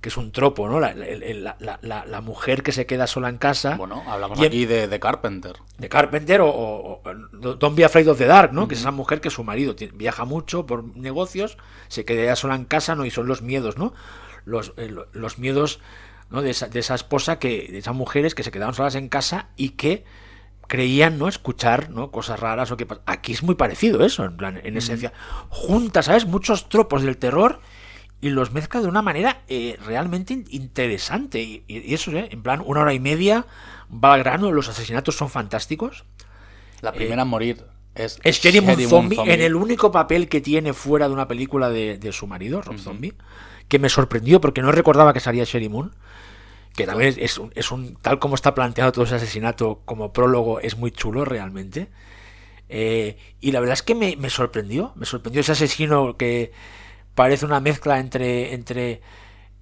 [0.00, 0.80] Que es un tropo, ¿no?
[0.80, 3.76] La, la- la- mujer que se queda sola en casa.
[3.76, 5.56] Bueno, hablamos Y en- aquí de, de Carpenter.
[5.76, 8.66] de Carpenter o, o- o Don't Be Afraid of the Dark, ¿no?
[8.66, 12.64] Que es esa mujer que su marido viaja mucho por negocios, se queda sola en
[12.64, 13.04] casa, ¿no?
[13.04, 13.92] Y son los miedos, ¿no?
[14.46, 15.80] Los, eh, lo- los miedos
[16.30, 16.40] ¿no?
[16.40, 19.48] de, esa, de esa esposa, que, de esas mujeres que se quedaban solas en casa
[19.56, 20.04] y que
[20.66, 21.28] creían, ¿no?
[21.28, 22.10] Escuchar, ¿no?
[22.10, 25.12] Cosas raras o que Aquí es muy parecido eso, en plan, en esencia.
[25.48, 26.24] Junta, ¿sabes?
[26.26, 27.60] Muchos tropos del terror
[28.20, 31.40] y los mezcla de una manera eh, realmente in- interesante.
[31.42, 32.28] Y, y eso, ¿eh?
[32.30, 33.46] En plan, una hora y media,
[33.92, 36.04] va al grano, los asesinatos son fantásticos.
[36.82, 37.64] La primera en morir
[37.94, 39.34] es, Eh, Es Moon Moon Zombie, Zombie.
[39.34, 42.78] en el único papel que tiene fuera de una película de, de su marido, Rob
[42.78, 43.14] Zombie,
[43.68, 45.94] que me sorprendió porque no recordaba que salía Sherry Moon,
[46.76, 50.12] que también es, es un, es un- tal como está planteado todo ese asesinato como
[50.12, 51.88] prólogo, es muy chulo realmente.
[52.68, 56.52] Eh, y la verdad es que me, me sorprendió, me sorprendió ese asesino que
[57.14, 59.00] parece una mezcla entre, entre,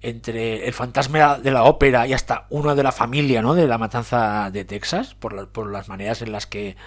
[0.01, 3.53] entre el fantasma de la ópera y hasta uno de la familia, ¿no?
[3.55, 6.77] De la matanza de Texas, por, la- por las maneras en las que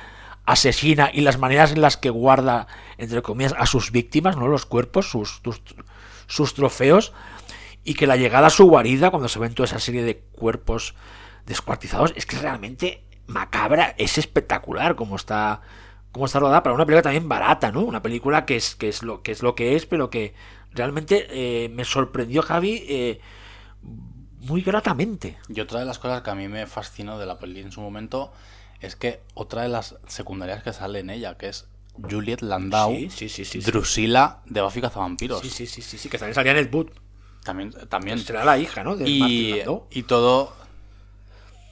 [0.45, 2.67] asesina y las maneras en las que guarda,
[2.99, 4.49] entre comillas, a sus víctimas, ¿no?
[4.49, 5.41] Los cuerpos, sus,
[6.27, 7.13] sus, trofeos.
[7.85, 10.95] y que la llegada a su guarida, cuando se ven toda esa serie de cuerpos
[11.47, 15.63] descuartizados, es que realmente macabra, es espectacular como está
[16.13, 17.81] como está rodada para una película también barata, ¿no?
[17.81, 20.35] Una película que es, que es, lo, que es lo que es, pero que
[20.71, 23.21] realmente eh, me sorprendió Javi eh,
[24.41, 25.39] muy gratamente.
[25.49, 27.81] Y otra de las cosas que a mí me fascinó de la peli en su
[27.81, 28.33] momento
[28.81, 33.11] es que otra de las secundarias que sale en ella, que es Juliet Landau, Sí,
[33.11, 33.61] sí, sí, sí.
[33.61, 35.41] Drusilla de Buffy Cazavampiros.
[35.41, 36.93] Sí, sí, sí, sí, sí, que también salía en el boot.
[37.45, 38.19] También, también.
[38.19, 38.97] Será la hija, ¿no?
[38.97, 40.53] De Y, y todo.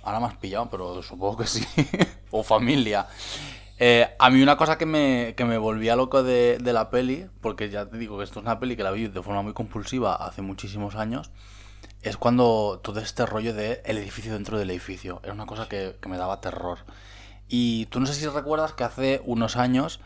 [0.03, 1.65] Ahora me has pillado, pero supongo que sí.
[2.31, 3.07] o familia.
[3.83, 7.27] Eh, a mí una cosa que me, que me volvía loco de, de la peli,
[7.41, 9.55] porque ya te digo que esto es una peli que la vi de forma muy
[9.55, 11.31] compulsiva hace muchísimos años,
[12.03, 15.21] es cuando todo este rollo de el edificio dentro del edificio.
[15.25, 16.81] Era una cosa que, me daba terror.
[17.49, 20.01] Y tú no sé si recuerdas que hace unos años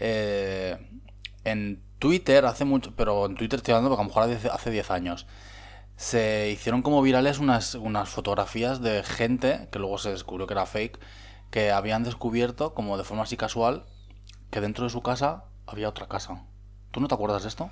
[0.00, 0.78] eh,
[1.44, 4.70] en Twitter, hace mucho, pero en Twitter estoy hablando porque a lo mejor hace- hace
[4.70, 5.26] 10 años,
[5.96, 10.66] se hicieron como virales unas, unas fotografías de gente, que luego se descubrió que era
[10.66, 10.98] fake,
[11.50, 13.84] que habían descubierto, como de forma así casual,
[14.50, 16.42] que dentro de su casa había otra casa.
[16.90, 17.70] ¿Tú no te acuerdas de esto?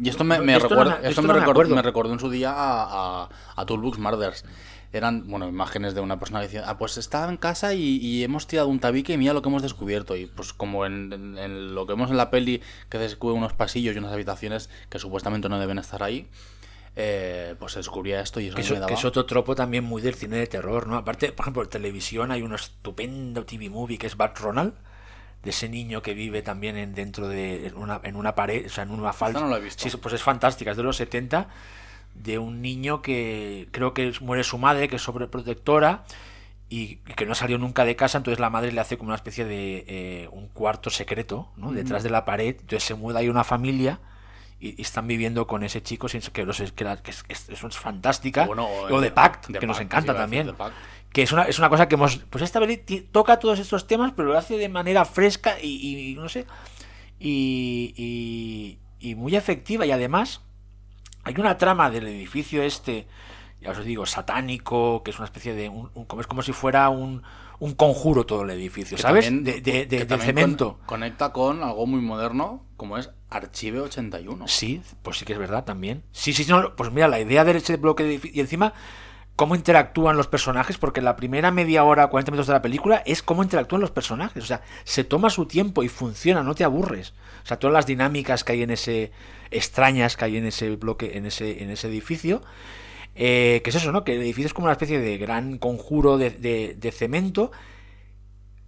[0.00, 2.20] Y esto me, me esto no recuerda, me- esto me, no recordó, me recordó en
[2.20, 4.44] su día a, a, a Toolbox Murders.
[4.90, 8.24] Eran, bueno, imágenes de una persona que decía, ah, pues estaba en casa y, y
[8.24, 10.16] hemos tirado un tabique y mira lo que hemos descubierto.
[10.16, 13.52] Y pues como en, en- en lo que vemos en la peli, que descubre unos
[13.52, 16.26] pasillos y unas habitaciones que supuestamente no deben estar ahí,
[17.00, 18.86] eh, pues se descubría esto y eso Que, me eso- daba...
[18.86, 20.96] que es otro tropo también muy del cine de terror, ¿no?
[20.96, 24.74] Aparte, por ejemplo, en televisión hay un estupendo TV movie que es Bad Ronald,
[25.44, 28.68] de ese niño que vive también en, dentro de en una, en una pared, o
[28.68, 29.38] sea, en una falda.
[29.40, 29.88] no lo he visto.
[29.88, 31.48] Sí, pues es fantástica, es de los 70,
[32.14, 36.02] de un niño que creo que muere su madre, que es sobreprotectora
[36.68, 39.14] y, y que no salió nunca de casa, entonces la madre le hace como una
[39.16, 41.70] especie de eh, un cuarto secreto, ¿no?
[41.70, 44.00] Detrás de la pared, entonces se muda ahí una familia
[44.60, 47.70] y, y están viviendo con ese chico sin que, los, que, la- que es, eso
[47.70, 48.46] fantástica.
[48.46, 50.54] Bueno, o, o de el- Pact que nos encanta sí, también.
[51.12, 52.76] que es una, es una cosa que hemos pues esta peli
[53.12, 56.44] toca todos estos temas pero lo hace de manera fresca y, y no sé
[57.20, 58.78] y, y,
[59.10, 59.86] y muy efectiva.
[59.86, 60.40] Y además
[61.24, 63.06] hay una trama del edificio este
[63.60, 66.52] ya os digo satánico que es una especie de un, un- como es como si
[66.52, 67.22] fuera un,
[67.60, 70.76] un conjuro todo el edificio Que sabes también- de, de- de- que de también cemento
[70.78, 74.46] con- conecta con algo muy moderno, como es Archive 81.
[74.48, 76.02] Sí, pues sí que es verdad también.
[76.12, 78.72] Sí, sí, sí, no, pues mira, la idea de ese bloque de edificio y encima
[79.36, 83.22] cómo interactúan los personajes, porque la primera media hora, 40 minutos de la película es
[83.22, 84.42] cómo interactúan los personajes.
[84.42, 87.14] O sea, se toma su tiempo y funciona, no te aburres.
[87.44, 89.12] O sea, todas las dinámicas que hay en ese,
[89.52, 92.42] extrañas que hay en ese bloque, en ese, en ese edificio.
[93.18, 94.04] Eh, que es eso, ¿no?
[94.04, 97.50] Que el edificio es como una especie de gran conjuro de, de- de cemento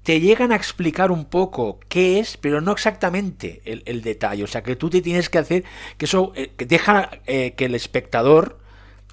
[0.02, 4.44] te llegan a explicar un poco qué es, pero no exactamente el, detalle.
[4.44, 5.64] O sea, que tú te tienes que hacer,
[5.98, 8.58] que eso, eh, que deja eh, que el espectador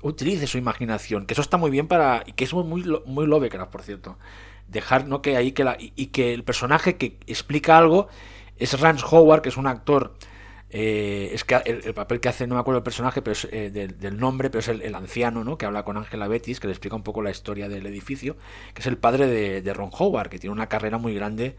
[0.02, 3.72] utilice su imaginación, que eso está muy bien para, y que es muy, muy Lovecraft,
[3.72, 4.18] por cierto.
[4.70, 5.22] Dejar, ¿no?
[5.22, 8.08] Que ahí, que la, y, y que el personaje que explica algo
[8.58, 10.16] es Rance Howard, que es un actor,
[10.70, 13.48] eh, es que el, el papel que hace, no me acuerdo el personaje, pero es,
[13.52, 15.58] eh, del, del nombre, pero es el, el anciano, ¿no?
[15.58, 18.36] Que habla con Angela Betis, que le explica un poco la historia del edificio,
[18.74, 21.56] que es el padre de, de Ron Howard, que tiene una carrera muy grande,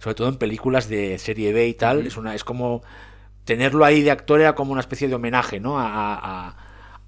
[0.00, 2.06] sobre todo en películas de serie B y tal.
[2.06, 2.82] Es una, es como
[3.44, 5.78] tenerlo ahí de actor era como una especie de homenaje, ¿no?
[5.78, 6.56] A,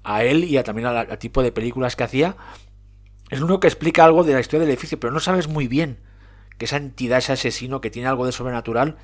[0.05, 2.35] a- él y a, también al, al tipo de películas que hacía.
[3.29, 5.67] Es lo único que explica algo de la historia del edificio, pero no sabes muy
[5.67, 5.99] bien
[6.57, 8.97] que esa entidad, ese asesino que tiene algo de sobrenatural,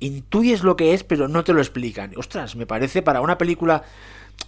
[0.00, 2.12] intuyes lo que es, pero no te lo explican.
[2.16, 3.82] Ostras, me parece para una película,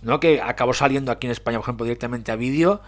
[0.03, 0.19] ¿no?
[0.21, 2.81] Que acabó saliendo aquí en España, por ejemplo, directamente a vídeo,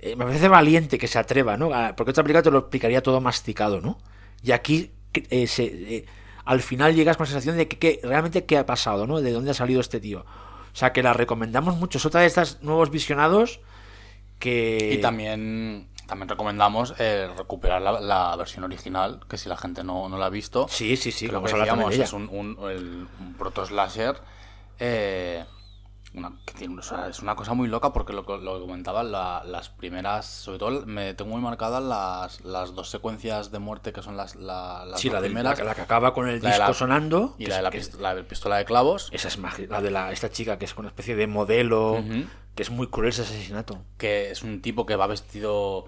[0.00, 1.72] eh, me parece valiente que se atreva, ¿no?
[1.74, 3.98] A- Porque otra película te lo explicaría todo masticado, ¿no?
[4.42, 6.04] Y aquí eh, se, eh,
[6.44, 9.20] al final llegas con la sensación de que, que realmente qué ha pasado, ¿no?
[9.20, 10.20] De dónde ha salido este tío.
[10.72, 11.98] O sea, que la recomendamos mucho.
[11.98, 13.60] Es otra de estas nuevos visionados
[14.38, 14.94] que...
[14.94, 20.08] Y también, también recomendamos eh, recuperar la, la versión original, que si la gente no,
[20.08, 23.06] no la ha visto, Sí, sí, sí, lo que decíamos de es un, un, el-
[23.20, 24.16] un proto slasher.
[24.80, 25.44] eh,
[26.14, 28.60] una, que tiene, o sea, es una cosa muy loca porque lo, que- lo que
[28.66, 33.58] comentaba, la- las primeras, sobre todo me tengo muy marcadas las, las dos secuencias de
[33.58, 36.26] muerte que son las, la- las Sí, la, de, primeras la, la que acaba con
[36.26, 37.34] el de disco sonando.
[37.38, 39.74] y que la de la, que- pist- la de pistola de clavos, Esa es mágica.
[39.74, 42.02] La de la, esta chica que es una especie de modelo.
[42.54, 43.78] Que es muy cruel ese asesinato.
[43.98, 45.84] que es un tipo que va vestido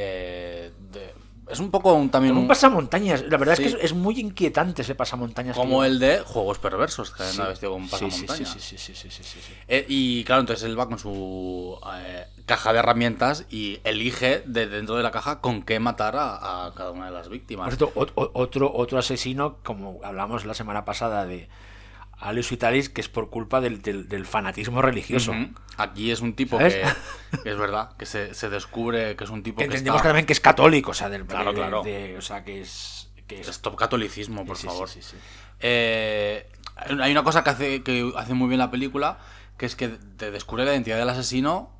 [0.00, 1.14] eh, de-
[1.50, 3.22] es un poco un, también un un- pasamontañas.
[3.26, 3.64] La verdad Sí.
[3.64, 5.56] es que es, es muy inquietante ese pasamontañas.
[5.56, 7.40] como el de Juegos Perversos, que Sí.
[7.40, 8.50] vestido con un Sí, sí, pasamontañas.
[8.50, 9.38] sí, sí, sí, sí, sí.
[9.66, 14.66] Eh, y claro, entonces él va con su eh, caja de herramientas y elige de
[14.66, 17.74] dentro de la caja con qué matar a, a cada una de las víctimas.
[17.74, 21.48] Por cierto, otro, otro asesino, como hablamos la semana pasada de
[22.20, 25.32] Alius Vitalis, que es por culpa del, del- del fanatismo religioso.
[25.76, 26.84] Aquí es un tipo que,
[27.44, 30.08] que es verdad, que se, se descubre que es un tipo Que que, entendemos está...
[30.08, 31.82] también que es católico, o sea, del, Claro, de- claro.
[31.82, 33.10] de- o sea, que es...
[33.28, 34.88] Que es Stop catolicismo, por sí, favor.
[34.88, 35.16] sí, sí.
[35.60, 39.18] Eh, hay una cosa que hace, que hace muy bien la película,
[39.58, 41.70] que es que te descubre la identidad del asesino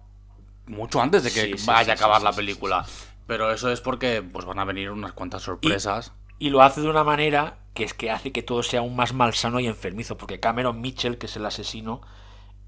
[0.66, 2.84] mucho antes de que vaya a acabar la película.
[3.26, 6.12] Pero eso es porque pues van a venir unas cuantas sorpresas.
[6.39, 9.12] Y lo hace de una manera que es que hace que todo sea aún más
[9.12, 12.01] malsano y enfermizo, porque Cameron Mitchell, que es el asesino,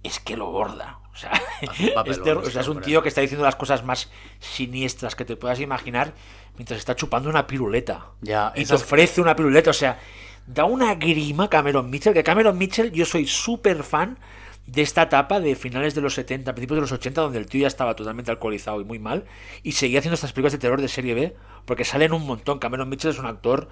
[0.03, 1.01] es que lo borda.
[1.13, 1.33] O sea,
[2.05, 5.25] es, ter- o sea, es un tío que está diciendo las cosas más siniestras que
[5.25, 6.15] te puedas imaginar
[6.57, 8.07] mientras está chupando una piruleta.
[8.21, 9.71] Ya, y te ofrece una piruleta.
[9.71, 9.99] O sea,
[10.47, 14.19] da una grima Cameron Mitchell, que Cameron Mitchell yo soy súper fan
[14.67, 17.63] de esta etapa de finales de los 70, principios de los 80, donde el tío
[17.63, 19.25] ya estaba totalmente alcoholizado y muy mal,
[19.63, 21.35] y seguía haciendo estas películas de terror de serie B,
[21.65, 22.59] porque salen un montón.
[22.61, 23.69] Cameron Mitchell es un actor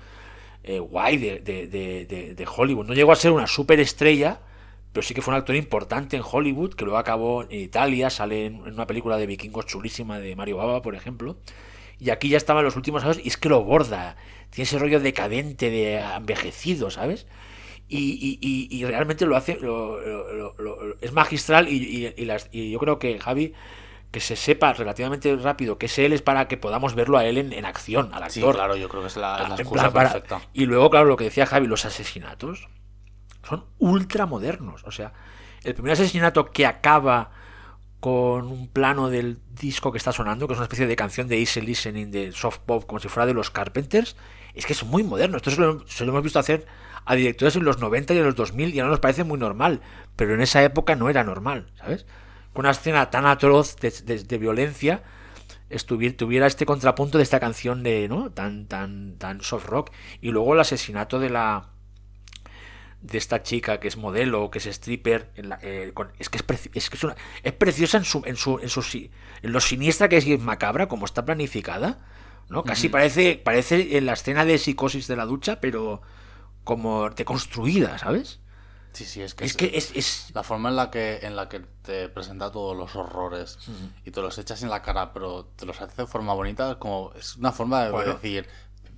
[0.65, 2.87] eh, guay de, de- de- de- Hollywood.
[2.87, 4.41] No llegó a ser una superestrella,
[4.93, 8.47] pero sí que fue un actor importante en Hollywood, que luego acabó en Italia, sale
[8.47, 11.37] en, en una película de vikingos chulísima de Mario Baba, por ejemplo.
[12.01, 14.17] Y aquí ya estaba en los últimos años y es que lo borda.
[14.51, 17.27] Tiene ese rollo decadente, de envejecido, ¿sabes?
[17.91, 22.25] Y, y- y- realmente lo hace, lo- lo- lo- lo- es magistral y, y- y
[22.27, 23.55] las- y yo creo que Javi,
[24.11, 27.39] que se sepa relativamente rápido que es él, es para que podamos verlo a él
[27.39, 28.57] en, en acción, al Sí, actor.
[28.57, 30.43] claro, yo creo que es la, es la En excusa para- perfecta.
[30.53, 32.69] Y luego, claro, lo que decía Javi, los asesinatos
[33.49, 34.83] son ultra modernos.
[34.85, 35.13] O sea,
[35.65, 37.31] el primer asesinato que acaba
[38.01, 41.39] con un plano del disco que está sonando, que es una especie de canción de
[41.41, 44.17] easy listening, de soft pop, como si fuera de los Carpenters,
[44.55, 45.37] es que es muy moderno.
[45.39, 46.67] Esto se lo, se lo hemos visto hacer
[47.11, 49.81] a directores en los 90 y en los 2000 y ahora nos parece muy normal,
[50.17, 52.07] pero en esa época no era normal, ¿sabes?
[52.53, 55.03] Con una escena tan atroz de, de- de violencia
[55.71, 58.31] estuviera, tuviera este contrapunto de esta canción de, ¿no?
[58.31, 59.91] Tan, tan, tan soft rock.
[60.21, 61.71] Y luego el asesinato de la
[63.01, 66.39] de esta chica que es modelo, que es stripper, en la- eh, con- es que
[66.39, 68.81] es, preci- es, que es, una- es preciosa en su, en su, en su
[69.43, 72.01] en lo siniestra que es y es macabra, como está planificada,
[72.49, 72.65] ¿no?
[72.65, 76.03] Casi parece, parece en la escena de psicosis de la ducha, pero
[76.69, 78.41] como deconstruida, ¿sabes?
[78.93, 81.49] Sí, sí, es que Es que es, es- La forma en la que en la
[81.49, 83.59] que te presenta todos los horrores
[84.05, 87.13] y te los echas en la cara, pero te los hace de forma bonita, como
[87.15, 88.13] es una forma de Bueno.
[88.15, 88.47] decir,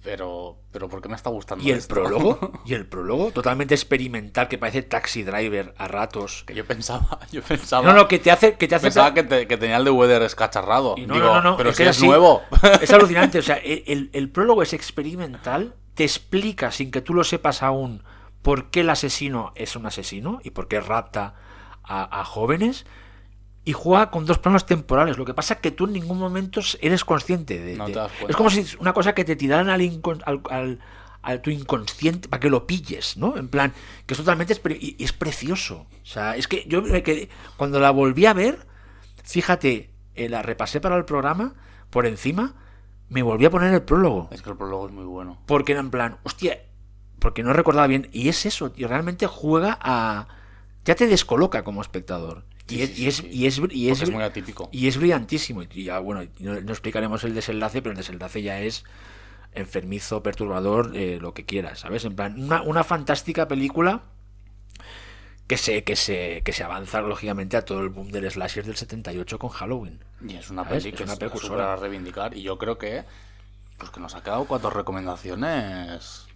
[0.03, 1.95] pero pero ¿por qué me está gustando y el esto?
[1.95, 6.45] prólogo, y el prólogo totalmente experimental que parece taxi driver a ratos.
[6.47, 9.23] que yo pensaba, yo pensaba, No, no, que te hace que te hace pensaba que,
[9.25, 10.95] te- que tenía el de Weather escacharrado.
[10.97, 12.43] No, Digo, no, no, no, pero es si que es así- nuevo.
[12.81, 17.25] Es alucinante, o sea, el- el prólogo es experimental, te explica sin que tú lo
[17.25, 18.03] sepas aún
[18.41, 21.35] por qué el asesino es un asesino y por qué rapta
[21.85, 22.87] a, a jóvenes
[23.67, 25.19] y juega con dos planos temporales.
[25.19, 27.77] Lo que pasa es que tú en ningún momento eres consciente de...
[27.77, 27.93] No de-
[28.31, 30.79] es como si una cosa que te tiraran al, incon- al, al-
[31.21, 33.37] a tu inconsciente para que lo pilles, ¿no?
[33.37, 33.75] En plan,
[34.07, 34.55] que es totalmente...
[34.55, 35.87] exper- Y, y es precioso.
[36.03, 37.29] O sea, es que yo me quedé-
[37.59, 38.67] cuando la volví a ver,
[39.23, 41.53] fíjate, eh, la repasé para el programa
[41.91, 42.55] por encima,
[43.11, 44.29] me volví a poner el prólogo.
[44.31, 45.39] Es que el prólogo es muy bueno.
[45.47, 46.63] Porque era en plan, hostia,
[47.19, 48.09] porque no recordaba bien.
[48.13, 50.29] Y es eso, y realmente juega a.
[50.85, 52.45] Ya te descoloca como espectador.
[52.69, 54.69] Y, es, y, es, y, es, y, es, muy atípico.
[54.73, 55.63] y es brillantísimo.
[55.63, 58.85] Y ya, bueno, no, no explicaremos el desenlace, pero el desenlace ya es
[59.53, 62.05] enfermizo, perturbador, eh, lo que quieras, ¿sabes?
[62.05, 64.05] En plan, una, una fantástica película
[65.51, 68.77] que se, que, se, que se avanza lógicamente a todo el boom del slasher del
[68.77, 69.99] 78 con Halloween.
[70.25, 70.85] Y es una ¿Sabes?
[70.85, 71.73] peli Es una precursora.
[71.73, 72.37] a reivindicar.
[72.37, 73.03] Y yo creo que
[73.77, 76.27] pues que nos ha quedado cuatro recomendaciones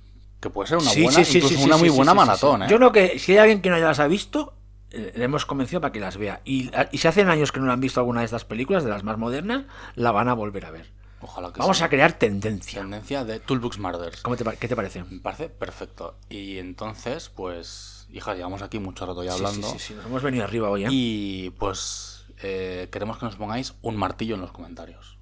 [0.40, 2.64] que puede ser una Sí, buena, sí, incluso sí, una muy buena maratón.
[2.64, 2.66] ¿eh?
[2.68, 4.54] Yo creo que si hay alguien que no las ha visto,
[4.90, 6.40] eh, le hemos convencido para que las vea.
[6.44, 9.04] Y, y si hacen años que no han visto alguna de estas películas, de las
[9.04, 10.90] más modernas, la van a volver a ver.
[11.20, 12.80] Ojalá que Vamos a crear tendencia.
[12.80, 14.20] Tendencia de Toolbox Murders.
[14.22, 15.04] ¿Cómo te, pa- ¿Qué te parece?
[15.04, 16.16] Me parece perfecto.
[16.28, 19.68] Y entonces, pues, hija, llevamos aquí mucho rato ya Sí, sí, hablando.
[19.70, 20.88] sí, sí, nos hemos venido arriba hoy, ¿eh?
[20.90, 25.18] Y pues eh, queremos que nos pongáis un martillo en los comentarios.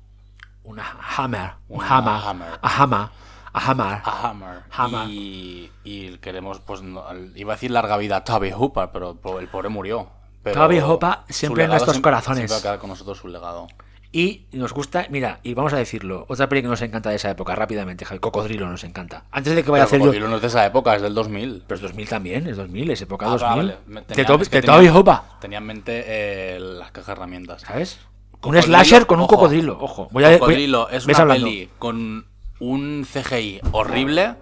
[0.65, 0.85] Una
[1.17, 2.49] hammer, un Una hammer, hammer.
[2.63, 3.09] a hammer,
[3.53, 4.01] a hammer.
[4.05, 4.63] A hammer.
[4.71, 5.09] Hammer.
[5.11, 9.49] Y, y queremos, pues, no- iba a decir larga vida a Toby Hooper, pero el
[9.49, 10.09] pobre murió.
[10.43, 12.39] Pero Toby Hooper siempre en nuestros siempre- corazones.
[12.39, 13.67] Siempre va a quedar con nosotros su legado.
[14.15, 17.31] Y nos gusta, mira, y vamos a decirlo, otra peli que nos encanta de esa
[17.31, 19.25] época, rápidamente, Javi, Cocodrilo nos encanta.
[19.31, 20.05] Antes de que vaya a Pero hacer yo...
[20.05, 21.63] Cocodrilo no es de esa época, es del 2000.
[21.67, 23.49] Pero es 2000 también, es 2000, es época Ah, 2000.
[23.49, 23.77] vale.
[24.07, 25.23] Tenía- es que de tenía-.
[25.41, 27.63] Tenía en mente eh, las cajas de herramientas.
[27.63, 28.01] ¿Sabes?
[28.43, 29.37] Un slasher con un ojo.
[29.37, 29.79] cocodrilo.
[29.81, 31.47] Ojo, voy a voy- Cocodrilo es una hablando.
[31.47, 32.27] peli con
[32.59, 34.35] un CGI horrible,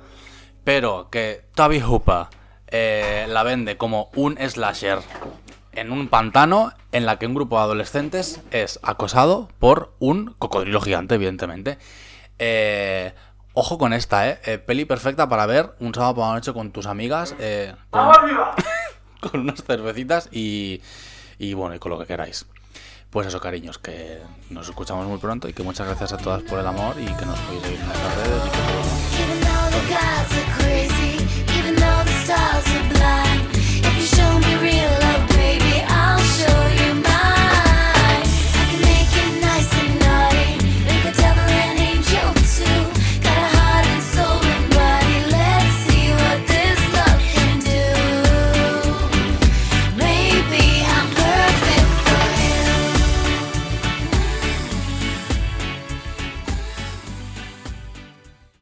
[0.65, 2.27] pero que Toby Hooper
[2.69, 4.99] eh, la vende como un slasher
[5.73, 10.81] en un pantano en la que un grupo de adolescentes es acosado por un cocodrilo
[10.81, 11.79] gigante, evidentemente.
[12.39, 13.13] Eh,
[13.55, 14.41] ojo con esta, ¿eh?
[14.45, 17.35] Eh, Peli perfecta para ver un sábado por la noche con tus amigas.
[17.39, 18.03] eh, con-
[19.31, 20.81] con unas cervecitas y,
[21.39, 22.47] y bueno, y con lo que queráis.
[23.11, 26.59] Pues eso, cariños, que nos escuchamos muy pronto y que muchas gracias a todas por
[26.61, 30.50] el amor y que nos podéis seguir en nuestras redes y que todo.